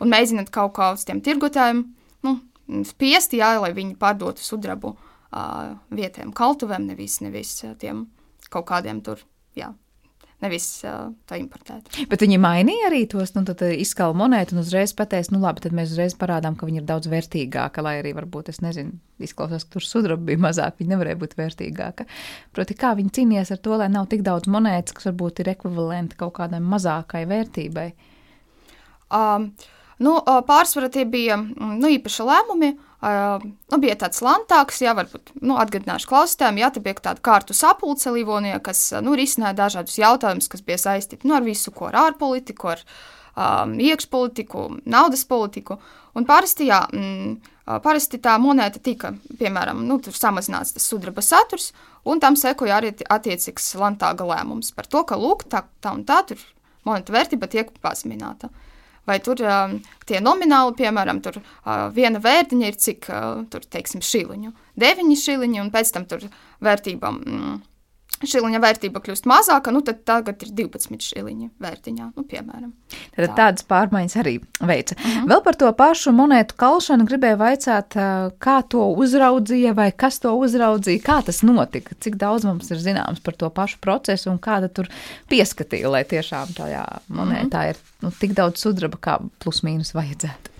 [0.00, 1.84] Un mēģināt kaut kā uz tiem tirgotājiem,
[2.24, 2.36] nu,
[2.86, 8.06] spiest, jā, lai viņi pārdotu sudrabu uh, vietējiem kaltuvēm, nevis, nevis uh, tiem
[8.52, 9.22] kaut kādiem tur,
[9.56, 9.70] jā,
[10.42, 11.88] nevis uh, tā importēt.
[12.10, 15.76] Bet viņi mainīja arī tos, nu, tad izskala monētu un uzreiz pateica, nu, labi, tad
[15.76, 19.78] mēs uzreiz parādām, ka viņi ir daudz vērtīgāka, lai arī varbūt, es nezinu, izklausās, ka
[19.78, 22.08] tur sudraba bija mazāk, viņa nevarēja būt vērtīgāka.
[22.52, 26.18] Proti, kā viņi cīnījās ar to, lai nav tik daudz monētas, kas varbūt ir ekvivalenti
[26.20, 27.88] kaut kādai mazākai vērtībai.
[29.12, 29.52] Um,
[30.02, 32.74] nu, uh, pārsvarā tie bija nu, īpaši lēmumi.
[32.76, 37.56] Uh, nu, bija tāds lantāks, jā, varbūt nu, atgādināšu klausītājiem, jā, te bija tāda kārtu
[37.56, 41.98] sapulce Livonijā, kas nu, risināja dažādus jautājumus, kas bija saistīti nu, ar visu, ko ar
[42.04, 42.84] ārpolitiku, ar
[43.34, 45.80] um, iekšpolitiku, naudas politiku.
[46.14, 51.72] Un parasti, jā, mm, parasti tā monēta tika, piemēram, nu, samazināts tas sudraba saturs,
[52.06, 56.22] un tam sekoja arī attiecīgs lantāga lēmums par to, ka, lūk, tā, tā un tā
[56.28, 56.42] tur
[56.86, 58.50] monēta vērtība tiek pazemināta.
[59.08, 64.02] Vai tur um, tie nomināli, piemēram, tur uh, viena vērtiņa ir cik, uh, tur, teiksim,
[64.06, 66.28] šiliņu, deviņi šiliņi, un pēc tam tur
[66.62, 67.56] vērtība, mm,
[68.28, 72.72] šiliņa vērtība kļūst mazāka, nu tad tagad ir 12 šiliņi vērtiņā, nu, piemēram.
[73.16, 73.34] Tad Tā.
[73.36, 74.96] tādas pārmaiņas arī veica.
[74.98, 75.28] Uh -huh.
[75.32, 77.96] Vēl par to pašu monētu kalšanu gribēju vaicāt,
[78.38, 83.20] kā to uzraudzīja vai kas to uzraudzīja, kā tas notika, cik daudz mums ir zināms
[83.22, 84.88] par to pašu procesu un kāda tur
[85.28, 87.68] pieskatīja, lai tiešām tajā monētā uh -huh.
[87.70, 90.52] ir nu, tik daudz sudraba, kā plus mīnus vajadzētu.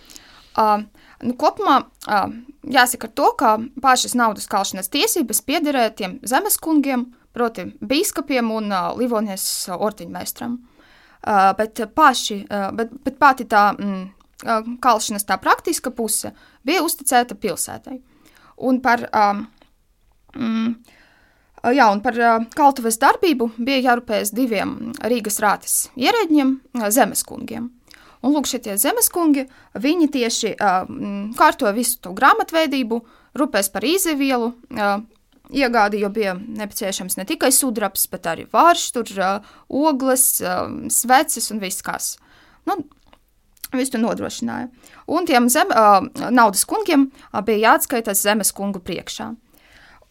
[0.53, 0.83] Uh,
[1.23, 2.33] nu, kopumā uh,
[2.69, 9.47] jāsaka to, ka pašas naudas kalšanas tiesības piederēja tiem zemeskungiem, proti bīskapiem un uh, Livonijas
[9.73, 10.59] ortiņmestram.
[11.23, 14.03] Uh, bet, paši, uh, bet, bet pati tā mm,
[14.83, 16.33] kalšanas tā praktiska puse
[16.67, 18.01] bija uzticēta pilsētai.
[18.67, 19.45] Un par, um,
[20.37, 20.73] mm,
[21.75, 27.71] jā, un par uh, kaltuves darbību bija jārūpējas diviem Rīgas rātes ierēģiem, uh, zemeskungiem.
[28.23, 29.49] Un lūk, šie zemeskungi,
[29.83, 33.01] viņi tieši uh, mm, kārtoja visu to grāmatveidību,
[33.39, 35.01] rūpēs par izevielu, uh,
[35.53, 41.51] iegādi, jo bija nepieciešams ne tikai sudrabs, bet arī vārš, tur uh, ogles, uh, sveces
[41.55, 42.17] un viss kas.
[42.69, 42.83] Nu,
[43.73, 44.67] Visu nodrošināja.
[45.09, 49.31] Un tiem zem, uh, naudas kungiem uh, bija jāatskaitās zemes kungu priekšā.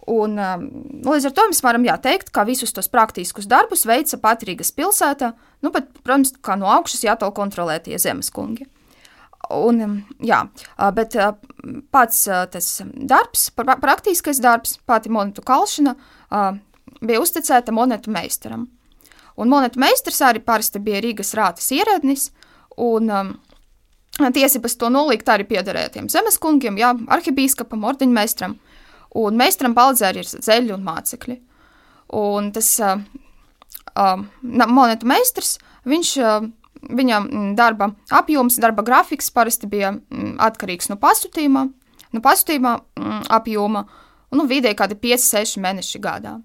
[0.10, 0.64] Un, um,
[1.06, 5.36] līdz ar to mēs varam teikt, ka visus tos praktiskus darbus veica pati Rīgas pilsēta,
[5.62, 8.66] nu, bet, protams, kā no augšas jāto kontrolē tie zemes kungi.
[9.50, 10.44] Un, jā,
[10.96, 11.16] bet
[11.92, 12.20] pats
[12.54, 15.96] tas darbs, praktiskais darbs, pati monetu kalšana,
[17.02, 18.68] bija uzticēta monetu meistaram.
[19.42, 22.30] Un monetu meistars arī parasti bija Rīgas rātas ierēdnis,
[22.78, 23.10] un
[24.22, 28.56] tiesības to nolikt arī piederēja tiem zemeskungiem, jā, arhibīskapam, ordeņmeistaram,
[29.18, 31.38] un meistaram palīdzēja arī zeļi un mācekļi.
[32.22, 32.74] Un tas
[34.78, 35.56] monetu meistars,
[35.88, 36.18] viņš
[36.82, 37.18] uh, Viņa
[37.54, 39.94] darba apjoms, darba grafiks parasti bija
[40.42, 41.68] atkarīgs no pasūtījuma,
[42.12, 42.72] no pasūtījuma
[43.30, 43.84] apjoma,
[44.32, 46.40] un nu, vidēji kādi 5-6 mēneši gadā.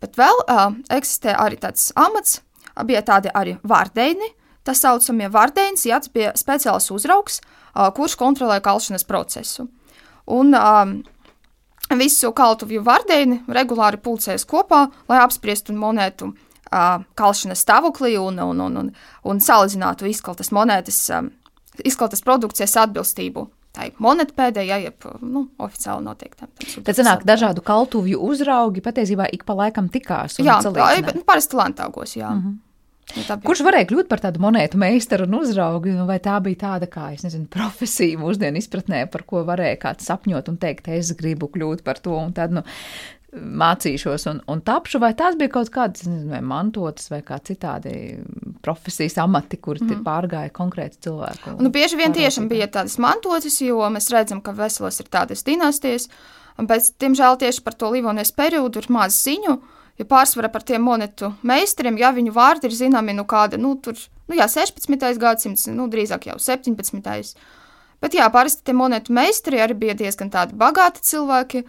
[0.00, 2.38] Bet vēl uh, eksistē arī tāds amats,
[2.86, 4.30] bija tādi arī vārdeini,
[4.64, 9.66] tā saucamie vārdeinis, jā, tas bija speciāls uzraugs, uh, kurš kontrolē kalšanas procesu.
[10.30, 10.94] Un uh,
[11.98, 18.60] visu kaltuvju vārdeini regulāri pulcējas kopā, lai apspriestu monētu uh, uh, kalšanas stāvoklī un, un,
[18.66, 18.90] un, un,
[19.24, 21.32] un salīdzinātu izkaltas monētas, um,
[21.84, 23.48] izkaltas produkcijas atbilstību.
[23.70, 26.50] Tā ir monēta ja jeb nu, oficiāli noteiktam.
[26.82, 30.40] Tad sanāk, dažādu kaltuvju uzraugi patiesībā ik pa laikam tikās.
[30.42, 32.32] Jā, tā ir, nu, parasti lantāgos, jā.
[32.34, 32.58] Mm -hmm.
[33.16, 35.90] Ja Kurš varēja kļūt par tādu monētu meistaru un uzraugu?
[35.96, 40.06] Nu, vai tā bija tāda, kā es nezinu, profesija mūsdienu izpratnē, par ko varēja kāds
[40.06, 42.62] sapņot un teikt, es gribu kļūt par to un tādu, nu,
[43.34, 47.92] mācīšos un, un tapšu, vai tās bija kaut kādas nezinu, vai mantotas vai kā citādi
[48.64, 50.02] profesijas amati, kur mm.
[50.06, 51.54] pārgāja konkrēti cilvēki.
[51.62, 56.08] Nu, bieži vien tiešām bija tādas mantotas, jo mēs redzam, ka veselos ir tādas dinastijas,
[56.58, 59.54] bet, diemžēl, tieši par to Livonijas periodu ir maz ziņu,
[60.00, 63.98] jo pārsvarā par tiem monetu meistariem, ja viņu vārdi ir zināmi, nu kāda, nu tur,
[64.26, 65.06] nu jā, 16.
[65.22, 67.46] gadsimts, nu drīzāk jau 17.
[68.00, 71.62] Bet jā, parasti tie monetu meistari arī bija diezgan tādi bagāti cilvēki,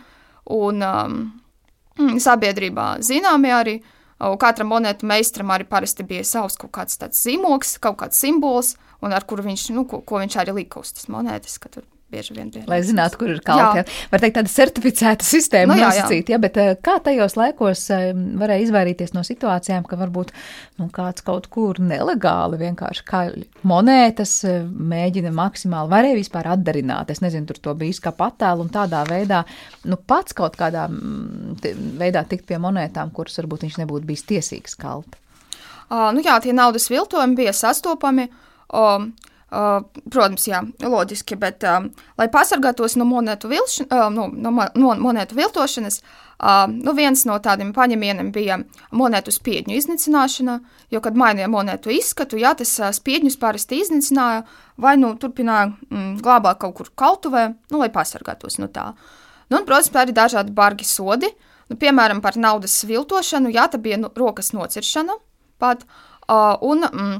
[0.55, 1.21] un um,
[1.97, 3.79] sabiedrībā zināmi arī.
[4.39, 9.15] Katram monētu meistaram arī parasti bija savs kaut kāds tāds zīmogs, kaut kāds simbols, un
[9.17, 12.35] ar kuru viņš, nu, ko, ko viņš arī lika uz tas monētas, ka tur bieži
[12.35, 12.65] vien bija.
[12.69, 13.83] Lai zinātu, kur ir kalti.
[14.11, 18.09] Var teikt, tāda certificēta sistēma nu, nosacīta, ja, bet eh, kā tajos laikos eh,
[18.41, 20.33] varēja izvairīties no situācijām, ka varbūt
[20.81, 23.23] nu, kāds kaut kur nelegāli vienkārši kā
[23.67, 27.13] monētas eh, mēģina maksimāli, varēja vispār atdarināt.
[27.13, 29.43] Es nezinu, tur to bija izkapa attēlu un tādā veidā,
[29.87, 34.79] nu pats kaut kādā mm, veidā tikt pie monētām, kuras varbūt viņš nebūtu bijis tiesīgs
[34.79, 35.17] kalt.
[35.91, 38.29] Uh, nu jā, tie naudas viltojumi bija sastopami.
[38.71, 44.51] Um, Uh, protams, jā, loģiski, bet, uh, lai pasargātos no monētu, vilš, uh, no, no,
[44.79, 48.61] no monētu viltošanas, uh, nu viens no tādiem paņemieniem bija
[48.95, 50.55] monētu spiedņu iznīcināšana,
[50.95, 54.45] jo, kad mainīja monētu izskatu, jā, tas uh, spiedņus parasti iznīcināja
[54.79, 58.93] vai nu turpināja mm, glābāt kaut kur kaltuvē, nu, lai pasargātos no tā.
[59.51, 61.27] Nu, un, protams, arī dažādi bargi sodi,
[61.67, 65.19] nu, piemēram, par naudas viltošanu, jā, tā bija nu, rokas nociršana
[65.59, 67.19] pat, uh, un, mm,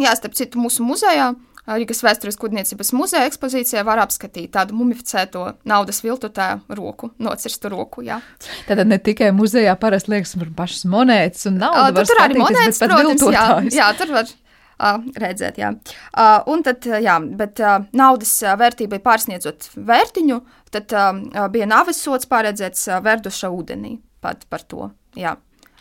[0.00, 1.34] jā, starp citu, mūsu muzejā
[1.66, 8.04] Rīgas vēstures kuģniecības muzeja ekspozīcijā var apskatīt tādu mumificēto naudas viltotāju roku, nocirstu roku.
[8.06, 8.20] Jā.
[8.68, 13.26] Tātad ne tikai muzejā parasti liekas par pašas monētas un naudu, bet arī monētas, protams,
[13.34, 13.46] jā,
[13.80, 14.34] jā, tur var
[14.76, 15.70] Uh, redzēt, jā.
[16.12, 18.28] Uh, un tad, jā, bet uh, naudas
[18.60, 20.36] vērtībai pārsniedzot vērtiņu,
[20.68, 25.32] tad uh, bija nāves sots paredzēts uh, verduša ūdenī pat par to, jā.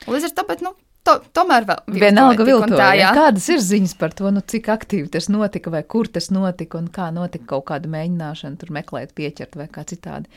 [0.08, 0.72] Līdz ar to, bet, nu,
[1.06, 2.92] to, tomēr vēl vienalga viltoja.
[3.00, 3.12] Ja?
[3.16, 6.90] Kādas ir ziņas par to, nu, cik aktīvi tas notika, vai kur tas notika, un
[6.94, 10.32] kā notika kaut kāda mēģināšana tur meklēt, pieķert vai kā citādi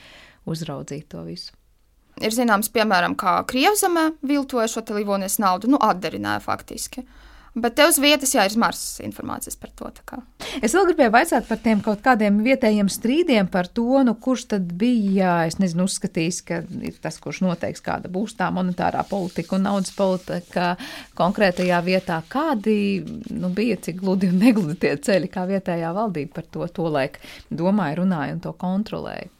[0.48, 1.54] uzraudzīt to visu?
[2.18, 7.04] Ir zināms, piemēram, kā Krievzemē viltoja šo televīzijas naudu, nu, atdarināja faktiski.
[7.04, 9.88] Uh, Bet te uz vietas jā, ir marsas informācijas par to.
[10.62, 14.72] Es vēl gribēju vaicāt par tiem kaut kādiem vietējiem strīdiem par to, nu, kurš tad
[14.78, 19.66] bija, es nezinu, uzskatījis, ka ir tas, kurš noteiks, kāda būs tā monetārā politika un
[19.68, 20.74] naudas politika
[21.18, 22.20] konkrētajā vietā.
[22.28, 22.76] Kādi
[23.32, 27.20] nu, bija, cik gludi un negludi tie ceļi, kā vietējā valdība par to, to laik
[27.48, 29.32] domāja, runāja un to kontrolēja?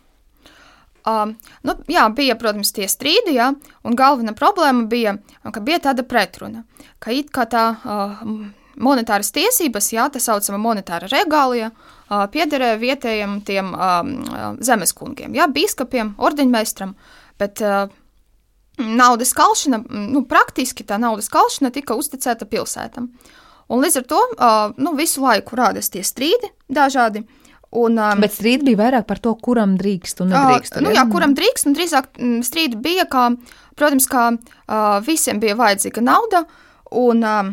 [1.06, 3.52] Um, nu, jā, bija, protams, tie strīdi, jā,
[3.86, 5.14] un galvenā problēma bija,
[5.46, 6.64] ka bija tāda pretruna,
[7.02, 8.18] ka it kā tā uh,
[8.82, 14.12] monetāras tiesības, jā, tā saucama monetāra regālija, uh, piederēja vietējiem tiem um,
[14.64, 16.96] zemeskungiem, jā, bīskapiem, ordeņmeistram,
[17.40, 17.86] bet uh,
[18.82, 23.12] naudas kalšana, nu, praktiski tā naudas kalšana tika uzticēta pilsētam.
[23.68, 27.37] Un līdz ar to uh, nu, visu laiku rādās tie strīdi dažādi, uh,
[27.70, 30.78] Un, um, Bet strīdi bija vairāk par to, kuram drīkst un nedrīkst.
[30.78, 33.28] Uh, nu, jā, kuram drīkst, un drīzāk mm, strīdi bija, kā,
[33.76, 36.46] protams, kā uh, visiem bija vajadzīga nauda,
[36.96, 37.50] un, um,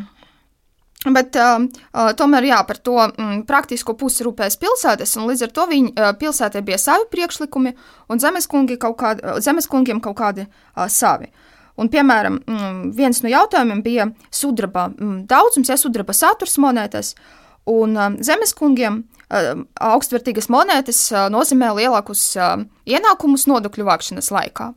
[1.17, 5.51] bet uh, uh, tomēr jā, par to mm, praktisko pusi rūpēs pilsētas, un līdz ar
[5.57, 7.75] to viņi uh, pilsētē bija savi priekšlikumi,
[8.07, 11.27] un zemeskungi kaut kādi, uh, zemeskungiem kaut kādi uh, savi.
[11.75, 17.17] Un, piemēram, mm, viens no jautājumiem bija sudraba mm, daudzums, ja sudraba saturs monētas,
[17.67, 20.99] un um, zemeskungiem uh, augstvērtīgas monētas
[21.33, 22.27] nozīmē lielākus
[22.85, 24.71] ienākumus nodokļu vākšanas laikā.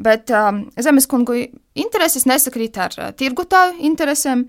[0.00, 0.32] Bet
[0.80, 1.36] zemeskungu
[1.76, 4.46] intereses nesakrīt ar tirgotāju interesēm,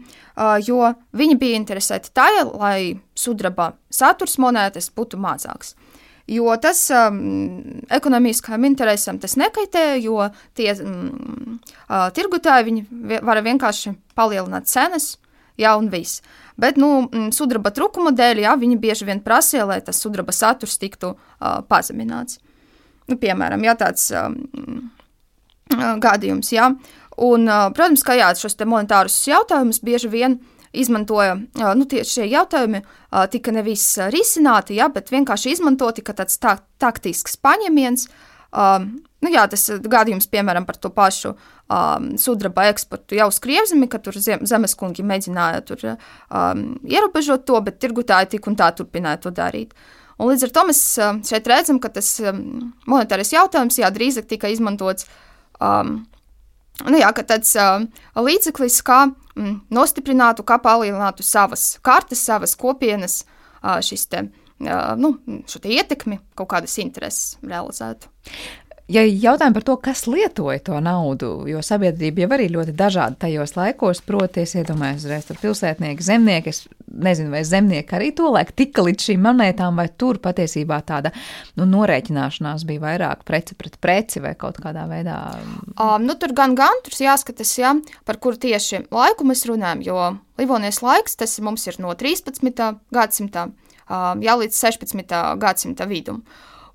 [0.63, 5.75] jo viņi bija interesēti tajā, lai sudraba saturs monētas būtu mazāks.
[6.31, 7.17] Jo tas um,
[7.91, 11.57] ekonomiskajam interesam tas nekaitē, jo tie um,
[11.89, 12.85] uh, tirgotāji
[13.25, 15.15] var vienkārši palielināt cenas,
[15.59, 16.21] jā, un viss.
[16.61, 21.15] Bet, nu, sudraba trūkuma dēļ, jā, viņi bieži vien prasīja, lai tas sudraba saturs tiktu
[21.15, 22.39] uh, pazemināts.
[23.09, 24.37] Nu, piemēram, ja tāds um,
[26.05, 26.51] gadījums.
[26.53, 26.71] Ja?
[27.21, 30.39] Un, protams, ka jā, šos monetārus jautājumus bieži vien
[30.71, 31.35] izmantoja,
[31.75, 32.81] nu, tieši šie jautājumi
[33.33, 33.83] tika nevis
[34.13, 38.07] risināti, ja, bet vienkārši izmantoti kā tāds tā, taktisks paņēmiens.
[38.51, 38.89] Um,
[39.23, 44.01] nu, jā, tas gadījums, piemēram, par to pašu um, sudraba eksportu jau uz Krievzemi, ka
[44.03, 49.33] tur zem, zemeskungi mēģināja tur um, ierobežot to, bet tirgutāji tik un tā turpināja to
[49.35, 49.75] darīt.
[50.21, 50.81] Un līdz ar to mēs
[51.25, 55.19] šeit redzam, ka tas um, monetārais jautājums, jā, drīzāk tika izmantots uh,
[55.61, 55.95] um,
[56.87, 57.83] nu jā, tāds uh,
[58.17, 63.21] līdzeklis, kā mm, nostiprinātu, kā palielinātu savas kartes, savas kopienas,
[63.61, 64.40] uh, šis te, uh,
[64.99, 65.15] nu,
[65.49, 68.11] šo te ietekmi, kaut kādas intereses realizētu.
[68.91, 73.53] Ja jautājam par to, kas lietoja to naudu, jo sabiedrība jau arī ļoti dažāda tajos
[73.55, 78.55] laikos, proti, es iedomājos, uzreiz tur pilsētnieki, zemnieki, es nezinu, vai zemnieki arī to laiku
[78.59, 81.13] tika līdz šīm monētām, vai tur patiesībā tāda
[81.59, 85.21] nu, norēķināšanās bija vairāk preci pret preci vai kaut kādā veidā.
[85.77, 90.11] Um, nu, tur gan, gan tur jāskatās, ja, par kuru tieši laiku mēs runājam, jo
[90.41, 92.59] Livonijas laiks tas mums ir no 13.
[92.91, 93.47] gadsimta
[93.89, 95.15] jā, līdz 16.
[95.41, 96.21] gadsimta vidum.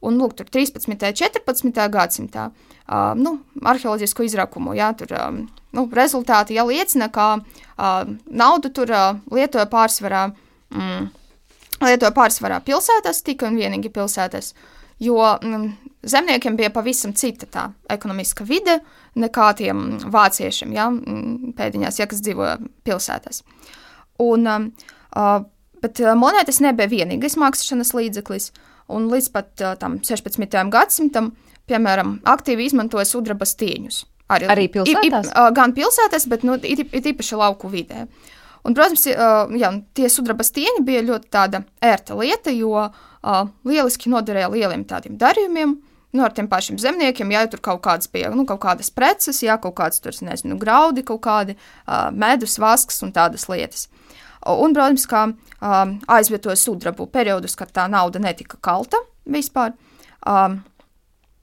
[0.04, 0.90] Un, lūk, tur 13.
[0.92, 1.86] un 14.
[1.90, 2.50] gadsimtā
[3.18, 3.32] nu,
[3.64, 5.12] arheoloģisku izrakumu, jā, tur
[5.74, 7.38] nu, rezultāti jau liecina, ka
[8.26, 8.92] naudu tur
[9.32, 10.28] lietoja pārsvarā,
[10.74, 11.08] mm,
[11.82, 14.52] lietoja pārsvarā pilsētās, tikai un vienīgi pilsētās,
[15.02, 15.66] jo mm,
[16.06, 18.78] zemniekiem bija pavisam cita tā ekonomiska vide
[19.18, 23.42] nekā tiem vāciešiem, jā, mm, pēdiņās, ja kas dzīvoja pilsētās.
[24.22, 25.42] Un, uh,
[25.86, 28.50] bet monētas nebija vienīgais mākslinieces līdzeklis.
[28.92, 30.58] Un līdz pat tam 16.
[30.70, 31.32] gadsimtam,
[31.66, 34.04] piemēram, aktīvi izmantoja sudraba stieņus.
[34.30, 35.30] Arī, arī pilsētās?
[35.30, 38.06] I, i, gan pilsētās, bet nu, it, it īpaši lauku vidē.
[38.66, 42.88] Un, protams, jā, tie sudraba stieņi bija ļoti tāda ērta lieta, jo
[43.66, 45.76] lieliski noderēja lieliem tādiem darījumiem,
[46.16, 49.54] nu, ar tiem pašiem zemniekiem, ja tur kaut kādas bija, nu, kaut kādas preces, jā,
[49.62, 53.86] kaut kādas tur, nezinu, graudi, kaut kādi uh, medus, vasks un tādas lietas.
[54.46, 55.26] Un, protams, kā
[55.60, 59.76] um, aizvietoja sudrabu periodus, kad tā nauda netika kalta vispār.
[60.26, 60.62] Um,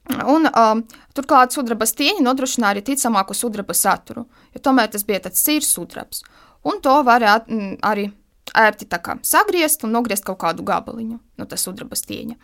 [0.04, 0.82] Un, um,
[1.16, 6.20] turklāt sudraba stieņi nodrošināja arī ticamāku sudraba saturu, jo tomēr tas bija tāds sīrs sudrabs.
[6.68, 8.10] Un to mm, arī
[8.52, 8.86] ērti
[9.22, 12.36] sagriezt un nogriezt kaut kādu gabaliņu no tā sudraba stieņa.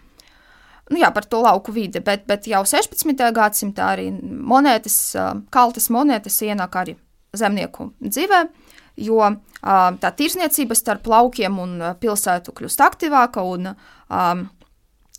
[0.90, 3.12] Nu, jā, par to lauku vidi, bet, bet jau 16.
[3.30, 5.14] gadsimtā arī monētas,
[5.50, 6.96] kaltas monētas ienāk arī
[7.36, 8.40] zemnieku dzīvē,
[9.00, 9.24] jo
[9.60, 14.46] tā tirsniecība starp laukiem un pilsētu kļūst aktīvāka, un um,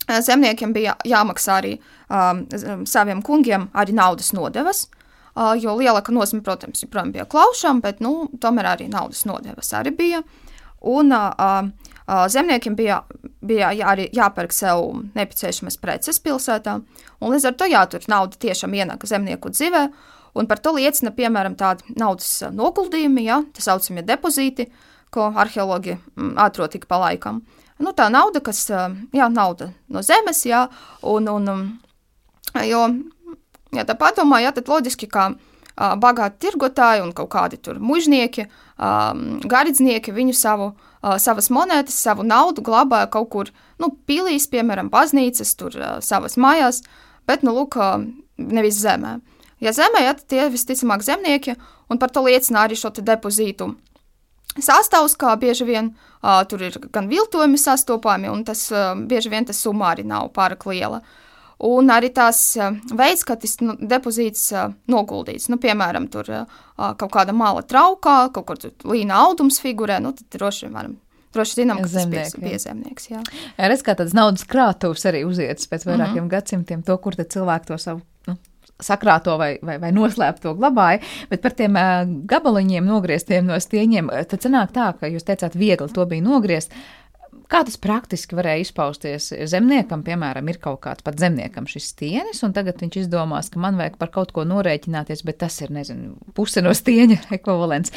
[0.08, 1.76] zemniekiem bija jāmaksā arī
[2.10, 2.42] um,
[2.88, 4.88] saviem kungiem arī naudas nodevas.
[5.32, 9.94] Uh, jo lielāka nozīme, protams, joprojām bija klaušām, bet nu, tomēr arī naudas nodevas arī
[9.96, 10.20] bija.
[10.92, 12.98] Un uh, uh, zemniekiem bija,
[13.40, 14.82] bija jā, arī jāpērk sev
[15.14, 16.74] nepieciešamas preces pilsētā,
[17.22, 19.86] un līdz ar to jā, tur nauda tiešām ienāk zemnieku dzīvē.
[20.34, 24.70] Un par to liecina, piemēram, tādi naudas noguldījumi, ja, tā saucamie depozīti,
[25.12, 27.42] ko arheologi mm, atrod tik pa laikam.
[27.82, 30.66] Nu, tā nauda, kas, jā, nauda no zemes, jā,
[31.08, 31.50] un, un,
[32.64, 32.84] jo,
[33.76, 35.32] ja tā padomā, jā, tad loģiski, ka
[35.76, 38.46] bagāti tirgotāji un kaut kādi tur mužnieki,
[39.52, 40.72] garīdznieki viņu savu,
[41.18, 46.82] savas monētas, savu naudu glabāja kaut kur, nu, pilīs, piemēram, baznīcas, tur savas mājās,
[47.26, 47.78] bet, nu, lūk,
[48.36, 49.18] nevis zemē.
[49.62, 51.54] Ja zemē, tad tie visticamāk zemnieki,
[51.90, 53.70] un par to liecina arī šo depozītu
[54.58, 59.46] sastāvs, kā bieži vien uh, tur ir gan viltojumi sastopami, un tas uh, bieži vien
[59.48, 61.00] tas summa arī nav pārāk liela.
[61.62, 66.58] Un arī tās uh, veids, kā tas nu, depozīts uh, noguldīts, nu, piemēram, tur uh,
[66.76, 71.00] kaut kāda mala traukā, kaut kur līna audums figurē, nu, tad droši vien varam
[71.32, 73.06] Droši zinām, ka Zemnieki, tas bija piezemnieks.
[73.08, 73.22] Jā,
[73.56, 76.32] jā redz, kā tāds naudas krātuvs arī uzietas pēc vairākiem mm -hmm.
[76.34, 78.02] gadsimtiem, to, kur cilvēki to savu
[78.84, 84.44] sakrāto vai, vai, vai noslēpto glabāja, bet par tiem uh, gabaliņiem nogrieztiem no stieņiem, tad
[84.44, 86.74] sanāk tā, ka jūs teicāt, viegli to bija nogriezt.
[87.52, 89.26] Kā tas praktiski varēja izpausties?
[89.52, 93.76] Zemniekam, piemēram, ir kaut kāds pat zemniekam šis stieņš, un tagad viņš izdomās, ka man
[93.80, 97.92] vajag par kaut ko norēķināties, bet tas ir, nezinu, puse no stieņa ekvivalents.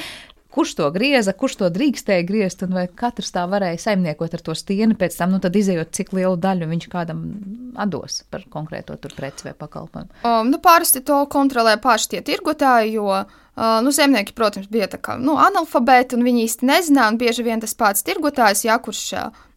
[0.55, 4.55] Kurš to grieza, kurš to drīkstēja griezt, un vai katrs tā varēja saimniekot ar to
[4.55, 7.23] stieni pēc tam, nu tad izējot, cik lielu daļu viņš kādam
[7.81, 10.21] atdos par konkrēto tur preci vai pakalpojumu.
[10.23, 13.25] Um, nu, parasti to kontrolē paši tie tirgotāji, jo
[13.55, 17.15] Uh, nu, zemnieki, protams, bija kā, nu, analfabēti, un viņi īsti nezināja.
[17.15, 19.03] Bieži vien tas pats tirgotājs, ja kurš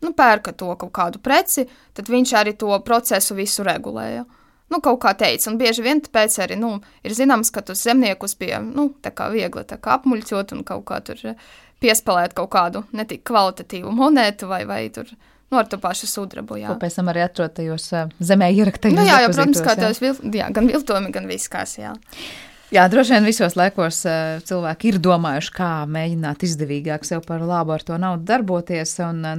[0.07, 1.65] nu, pērka to kaut kādu preci,
[1.99, 4.23] tad viņš arī to procesu visu regulēja.
[4.69, 6.75] Nu, kaut kā teica, un bieži vien tāpēc arī nu,
[7.07, 8.91] ir zināms, ka tos zemniekus bija nu,
[9.33, 11.23] viegli apmuļķot un kaut kā tur
[11.81, 15.09] piespēlēt kaut kādu netik kvalitatīvu monētu vai, vai tur.
[15.49, 16.59] Nu, ar to pašu sudrabu.
[16.61, 16.75] Jā.
[16.77, 17.89] Pēc tam arī atrod tajos
[18.21, 18.99] zemē ieraktajos.
[18.99, 21.79] Nu, jā, jā, protams, kā tās vil, jā, gan viltojumi, gan viss kās.
[21.81, 21.95] Jā.
[22.69, 27.73] Jā, droši vien visos laikos uh, cilvēki ir domājuši, kā mēģināt izdevīgāk sev par labu
[27.73, 29.39] ar to naudu darboties un uh,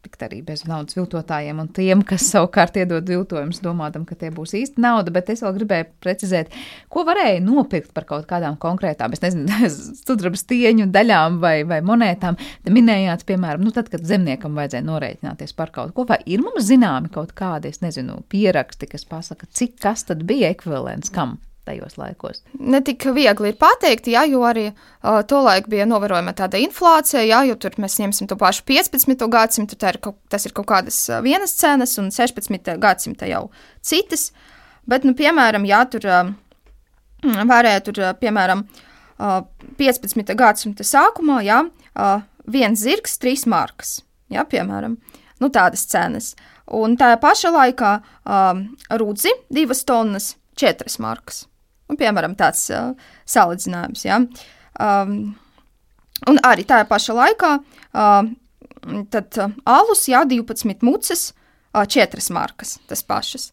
[0.00, 4.54] neiztikt arī bez naudas viltotājiem un tiem, kas savukārt iedod viltojumus, domādam, ka tie būs
[4.54, 5.10] īsti nauda.
[5.10, 6.50] Bet es vēl gribēju precizēt,
[6.88, 9.46] ko varēja nopirkt par kaut kādām konkrētām, es nezinu,
[10.06, 12.38] sudraba stieņu daļām vai, vai monētām.
[12.64, 16.64] Te minējāt, piemēram, nu, tad, kad zemniekam vajadzēja norēķināties par kaut ko, vai ir mums
[16.70, 21.38] zināmi kaut kādi, es nezinu, pieraksti, kas pasaka, cik kas tad bija ekvivalents kam?
[21.68, 22.42] Tajos laikos?
[22.58, 27.42] Ne tik viegli ir pateikt, jā, jo arī uh, tolaik bija novērojama tāda inflācija, jā,
[27.48, 29.26] jo tur mēs ņemsim to pašu 15.
[29.30, 32.72] gadsimtu, ir kaut, tas ir kaut kādas vienas cenas, un 16.
[32.80, 33.48] gadsimta jau
[33.82, 34.30] citas.
[34.88, 36.32] Bet, nu, piemēram, jā, tur uh,
[37.52, 38.64] varēja tur, uh, piemēram,
[39.20, 39.40] uh,
[39.78, 40.34] 15.
[40.38, 41.62] gadsimta sākumā, jā,
[41.94, 44.00] uh, viens zirgs, trīs markas,
[44.32, 44.96] jā, piemēram,
[45.40, 46.34] nu, tādas cenas.
[46.70, 48.64] Un tā pašā laikā uh,
[49.00, 51.44] rudzi, divas tonnas, četras markas.
[51.90, 52.92] Un, piemēram, tāds uh,
[53.28, 54.04] salīdzinājums.
[54.06, 54.20] Ja?
[54.80, 55.34] Um,
[56.30, 58.30] un arī tajā pašā laikā uh,
[59.12, 61.30] tad, uh, alus, jā, 12 muces,
[61.74, 63.50] uh, 4 markas, tas pašas.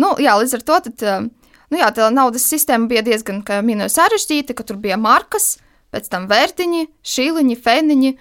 [0.00, 3.60] Nu, jā, līdz ar to tad, uh, nu, jā, tā naudas sistēma bija diezgan, kā
[3.64, 5.56] minēju, sarežģīta, ka tur bija markas,
[5.90, 8.12] pēc tam vērtiņi, šīliņi, fēniņi,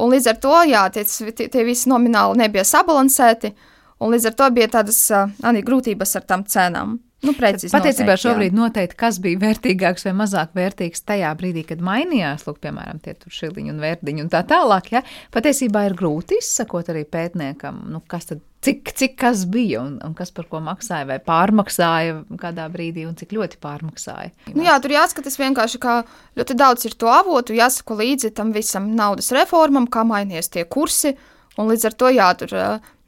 [0.00, 1.06] un līdz ar to, jā, tie,
[1.40, 3.54] tie, visi nomināli nebija sabalansēti,
[4.00, 6.98] un līdz ar to bija tādas arī grūtības ar tām cenām.
[7.24, 11.82] Nu, precīzi Patiesībā noteikti, šobrīd noteikti, kas bija vērtīgāks vai mazāk vērtīgs tajā brīdī, kad
[11.84, 15.02] mainījās, lūk, piemēram, tie tur šiliņi un vērtiņi un tā tālāk, ja,
[15.34, 20.16] patiesībā ir grūti izsakot arī pētniekam, nu, kas tad, cik, cik kas bija un, un
[20.18, 24.34] kas par ko maksāja vai pārmaksāja kādā brīdī un cik ļoti pārmaksāja.
[24.52, 26.02] Nu jā, tur jāskatās vienkārši, kā
[26.36, 31.16] ļoti daudz ir to avotu, jāsako līdzi tam visam naudas reformam, kā mainījies tie kursi,
[31.56, 32.58] un līdz ar to jā, tur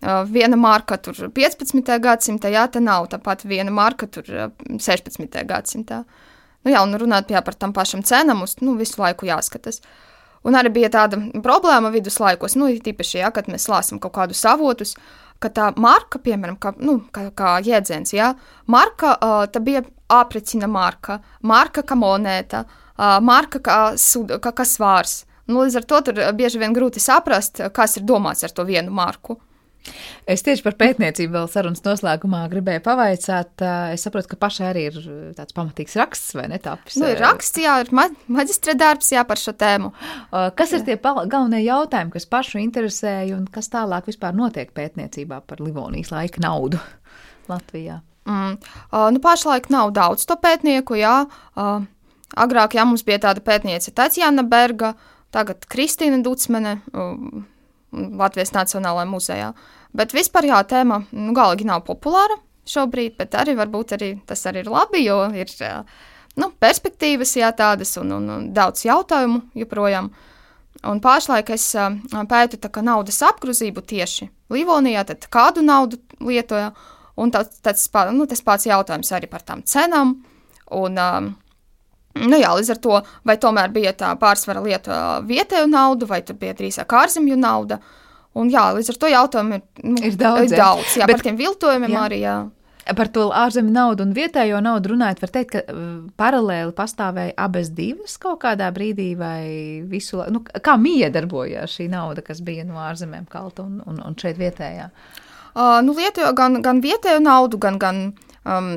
[0.03, 1.99] viena marka tur 15.
[2.03, 5.44] gadsimtā, jā, tā nav tāpat viena marka tur 16.
[5.47, 6.05] gadsimtā.
[6.64, 9.80] Nu, jā, un runāt jā, par tām pašām cenām, uz nu, visu laiku jāskatās.
[10.47, 14.94] Un arī bija tāda problēma viduslaikos, nu, tīpaši, ja, kad mēs lasām kaut kādus avotus,
[15.42, 18.32] ka tā marka, piemēram, kā, nu, kā, kā jēdziens, ja,
[18.70, 19.16] marka,
[19.53, 19.82] tā bija
[20.12, 22.64] apricina marka, marka kā monēta,
[23.22, 25.24] marka kā, sud, kā, kā svārs.
[25.47, 28.94] Nu, līdz ar to tur bieži vien grūti saprast, kas ir domāts ar to vienu
[28.94, 29.38] marku.
[30.26, 33.62] Es tieši par pētniecību vēl sarunas noslēgumā gribēju pavaicāt.
[33.95, 34.99] Es saprotu, ka pašai arī ir
[35.39, 36.59] tāds pamatīgs raksts, vai ne?
[36.62, 39.93] Tāpis, nu, ir raksts, jā, ir ma maģistra darbs, jā, par šo tēmu.
[40.59, 45.62] Kas ir tie galvenie jautājumi, kas pašu interesēja un kas tālāk vispār notiek pētniecībā par
[45.62, 46.82] Livonijas laika naudu
[47.53, 48.03] Latvijā?
[48.26, 48.57] Mm.
[48.91, 51.20] Uh, nu, pašlaik nav daudz to pētnieku, jā.
[51.55, 51.84] Uh,
[52.34, 54.97] agrāk, jā, mums bija tāda pētniece Tatjana Berga,
[55.30, 56.80] tagad Kristīna Ducmene.
[56.91, 57.45] Uh,
[57.97, 59.51] Latvijas Nacionālajā muzejā.
[59.97, 62.36] Bet vispār jā, tēma nu, galīgi nav populāra
[62.68, 65.53] šobrīd, bet arī varbūt arī tas arī ir labi, jo ir
[66.36, 70.11] nu, perspektīvas jā, tādas un, un, un daudz jautājumu joprojām.
[70.86, 71.70] Un pašlaik es
[72.28, 76.74] pētu tā, naudas apgrozību tieši Livonijā, tad kādu naudu lietoja,
[77.16, 80.18] un tā, tas, nu, tas pats jautājums arī par tām cenām.
[80.76, 81.34] Un, um,
[82.16, 86.38] Nu jā, līdz ar to, vai tomēr bija tā pārsvara lieta vietēju naudu, vai tur
[86.40, 87.76] bija drīzāk ārzemju nauda.
[88.37, 90.53] Un jā, līdz ar to jautājumu ir, nu, ir daudz.
[90.53, 92.05] Ir daudz jā, Bet, par tiem viltojumiem jā.
[92.09, 92.20] arī.
[92.24, 92.37] Jā.
[92.87, 95.87] Par to ārzemju naudu un vietējo naudu runājot, var teikt, ka uh,
[96.20, 102.22] paralēli pastāvēja abas divas kaut kādā brīdī, vai visu laiku, nu, kā miedarbojās šī nauda,
[102.26, 104.91] kas bija no ārzemēm kalta un, un, un šeit vietējā?
[105.57, 108.03] Uh, nu, lietoja gan, gan vietējo naudu, gan, gan
[108.45, 108.70] um,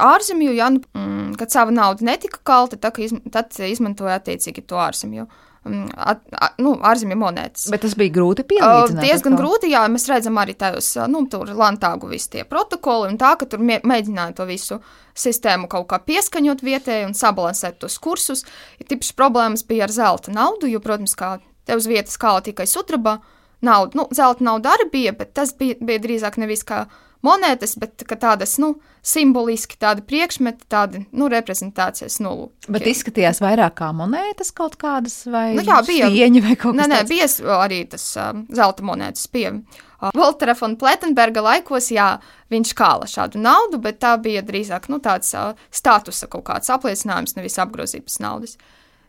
[0.00, 4.80] ārzemju, ja, nu, mm, kad sava nauda netika kalta, tad, izm tad izmantoja attiecīgi to
[4.80, 5.26] ārzemju.
[5.26, 5.45] Um,
[5.96, 7.66] at, at, nu, ārzemju monētas.
[7.72, 9.00] Bet tas bija grūti pielīdzināt.
[9.00, 13.18] Uh, diezgan grūti, jā, mēs redzam arī tajos, nu, tur lantāgu visi tie protokoli un
[13.20, 14.80] tā, ka tur mēģināja to visu
[15.16, 18.44] sistēmu kaut kā pieskaņot vietēji un sabalansēt tos kursus.
[18.80, 21.36] Ja tipiši problēmas bija ar zelta naudu, jo, protams, kā
[21.66, 23.18] te uz vietas kāla tikai sudraba
[23.64, 23.98] nauda.
[23.98, 26.84] Nu, zelta nauda arī bija, bet tas bija, bija drīzāk nevis kā
[27.24, 28.74] monētas, bet tādas nu,
[29.06, 32.70] simboliski, tādi priekšmeti, tādi nu, reprezentācijas nolūki.
[32.74, 36.82] Bet izskatījās vairāk kā monētas kaut kādas vai nu, jā, bija, stieņi vai kaut kas
[36.82, 37.12] nē, nē, tāds?
[37.12, 42.16] bija arī tas uh, zelta monētas pie uh, Voltera von Plettenberga laikos, jā,
[42.52, 47.36] viņš kāla šādu naudu, bet tā bija drīzāk nu, tāds uh, statusa kaut kāds apliecinājums,
[47.38, 48.58] nevis apgrozības naudas.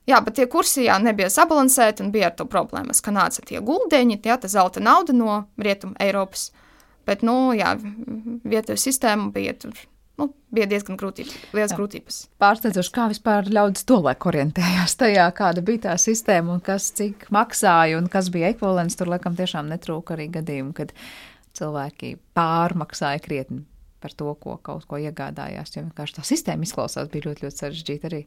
[0.08, 3.60] Jā, bet tie kursi jā, nebija sabalansēti un bija ar to problēmas, ka nāca tie
[3.60, 6.52] guldeņi, tie tā zelta nauda no Rietumu Eiropas.
[7.08, 7.76] Bet, nu, jā,
[8.48, 9.78] vietējā sistēma bija tur.
[10.18, 11.78] Nu, bija diezgan grūtības, liels jā.
[11.78, 12.16] grūtības.
[12.42, 17.28] Pārsteidzoši, kā vispār ļaudis to laiku orientējās tajā, kāda bija tā sistēma un kas cik
[17.34, 18.98] maksāja un kas bija ekvivalents.
[18.98, 20.96] Tur, laikam, tiešām netrūka arī gadījumi, kad
[21.58, 23.62] cilvēki pārmaksāja krietni
[24.02, 25.76] par to, ko kaut ko iegādājās.
[25.76, 28.24] Jo vienkārši tā sistēma izklausās bija ļoti, ļoti sarežģīta arī.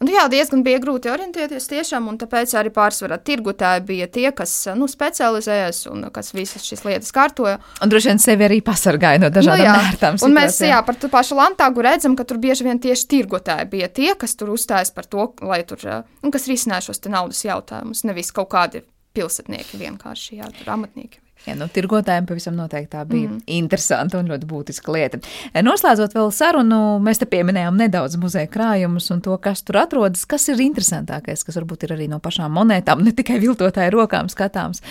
[0.00, 4.54] Un, jā, diezgan bija grūti orientēties tiešām, un tāpēc arī pārsvarā tirgotāji bija tie, kas
[4.72, 7.58] nu, specializējas un kas visas šīs lietas kārtoja.
[7.84, 10.16] Un droši vien sevi arī pasargāja no dažādām nu, ērtām.
[10.24, 13.90] Un mēs jā, par to pašu Lantāgu redzam, ka tur bieži vien tieši tirgotāji bija
[13.92, 15.84] tie, kas tur uzstājas par to, lai tur,
[16.24, 21.20] un kas risināja šos naudas jautājumus, nevis kaut kādi pilsētnieki vienkārši, jā, tur amatnieki.
[21.48, 23.38] Ja, nu, tirgotājiem pavisam noteikti tā bija mm.
[23.56, 25.20] interesanta un ļoti būtiska lieta.
[25.64, 30.26] Noslēdzot vēl sarunu, mēs te pieminējām nedaudz muzeja krājumus un to, kas tur atrodas.
[30.28, 34.84] Kas ir interesantākais, kas varbūt ir arī no pašām monētām, ne tikai viltotāju rokām skatāms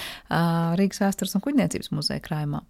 [0.80, 2.64] Rīgas vēstures un kuģniecības muzeja krājumā?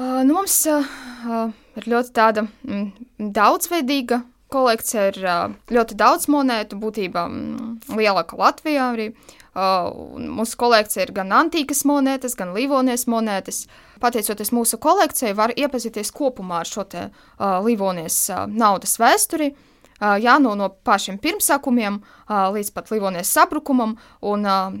[0.00, 2.88] Nu, mums ir ļoti tāda mm,
[3.36, 9.08] daudzveidīga kolekcija, uh, ļoti daudz monētu, būtībā mm, lielāka Latvijā arī.
[9.10, 13.64] Uh, Uh, mūsu kolekcija ir gan antīkas monētas, gan Livonijas monētas.
[14.02, 19.52] Pateicoties mūsu kolekcijai, var iepazīties kopumā ar šo te, uh, Livonijas uh, naudas vēsturi.
[19.94, 23.94] Uh, jā, no, no pašiem pirmsākumiem uh, līdz pat Livonijas sabrukumam,
[24.26, 24.74] un uh,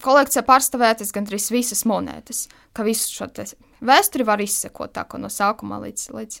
[0.00, 3.28] kolekcija pārstāvētas gandrīz visas monētas, ka visu šo
[3.84, 6.40] vēsturi var izsekot tā, no sākuma līdz, līdz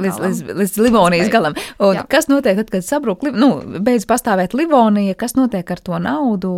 [0.00, 1.56] Līdz, līdz, līdz Livonijas galam.
[1.82, 2.04] Un Jā.
[2.10, 3.50] kas notiek tad, kad sabrūk, nu,
[3.84, 6.52] beidz pastāvēt Livonija, kas notiek ar to naudu?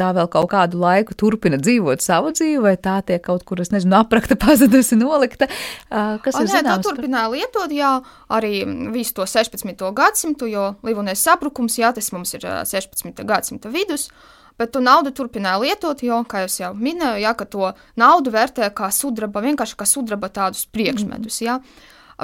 [0.00, 3.72] Tā vēl kaut kādu laiku turpina dzīvot savu dzīvi, vai tā tiek kaut kur, es
[3.74, 5.48] nezinu, aprakta pazudusi, nolikta?
[5.88, 6.84] Kas o, ir nē, zināms?
[6.84, 7.92] Tā turpināja lietot, jā,
[8.38, 8.54] arī
[8.94, 9.86] visu to 16.
[9.96, 13.24] gadsimtu, jo Livonijas sabrukums, jā, tas mums ir 16.
[13.28, 14.10] gadsimta vidus.
[14.58, 19.44] Bet to naudu turpināja lietot, jo, kā jau minēju, jā, to naudu vērtē kā sudraba,
[19.44, 21.38] vienkārši kā sudraba tādus priekšmetus.
[21.46, 21.62] Mm.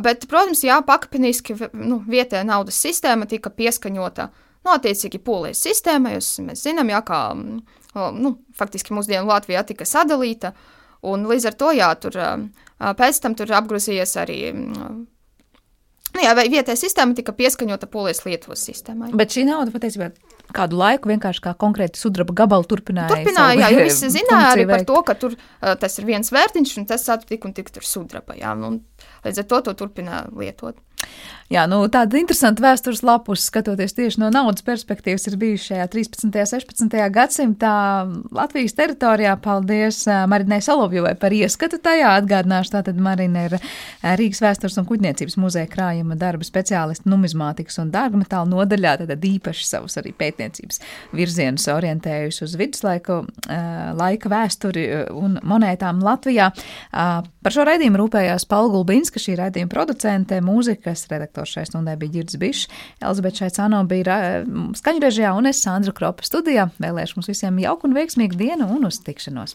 [0.03, 4.26] Bet, protams, jā, pakāpeniski nu, vietējā naudas sistēma tika pieskaņota
[4.64, 6.16] nu, attiecīgi polijas sistēmai.
[6.18, 10.55] Mēs zinām, jā, kā nu, faktiski mūsdienu Latvijā tika sadalīta.
[11.05, 12.16] Un līdz ar to jā, tur,
[12.80, 14.38] pēc tam tur apgrozījies arī.
[16.14, 19.12] Nu, jā, vietējā sistēma tika pieskaņota polijas Lietuvas sistēmai.
[19.14, 20.11] Bet šī nauda patiesībā
[20.55, 23.11] kādu laiku vienkārši kā konkrēti sudraba gabalu turpināja.
[23.14, 26.74] Turpināja, jā, jo visi zināja arī par to, ka tur uh, tas ir viens vērtiņš
[26.80, 28.82] un tas tik un tik tur sudraba, jā, un
[29.24, 30.80] līdz ar to to turpināja lietot.
[31.53, 36.24] Jā, nu, tāda interesanta vēstures lapus, skatoties tieši no naudas perspektīvas, ir bijuši šajā 13.
[36.24, 36.95] un 16.
[37.12, 37.72] gadsimtā
[38.32, 39.34] Latvijas teritorijā.
[39.45, 42.14] Paldies Marinai Solovjovai par ieskatu tajā.
[42.22, 43.57] Atgādināšu, tātad Marina ir
[44.16, 49.99] Rīgas vēstures un kuģniecības muzeja krājuma darba speciālista numizmātikas un dārgmetāla nodaļā, tad īpaši savus
[50.01, 50.80] arī pētniecības
[51.12, 53.20] virzienus orientējusi uz viduslaiku
[54.01, 56.49] laika vēsturi un monētām Latvijā.
[56.90, 61.05] Par šo raidījumu rūpējās Paula Gulbinska, šī raidījuma producente, mūzikas
[61.35, 62.68] redaktors šai stundai bija Girds Bišs,
[63.01, 64.45] Elizabete Šaicāno bija
[64.78, 66.68] skaņrežijā un es Sandra Kropa studijā.
[66.78, 69.53] Vēlēšu mums visiem jauku un veiksmīgu dienu un uz tikšanos!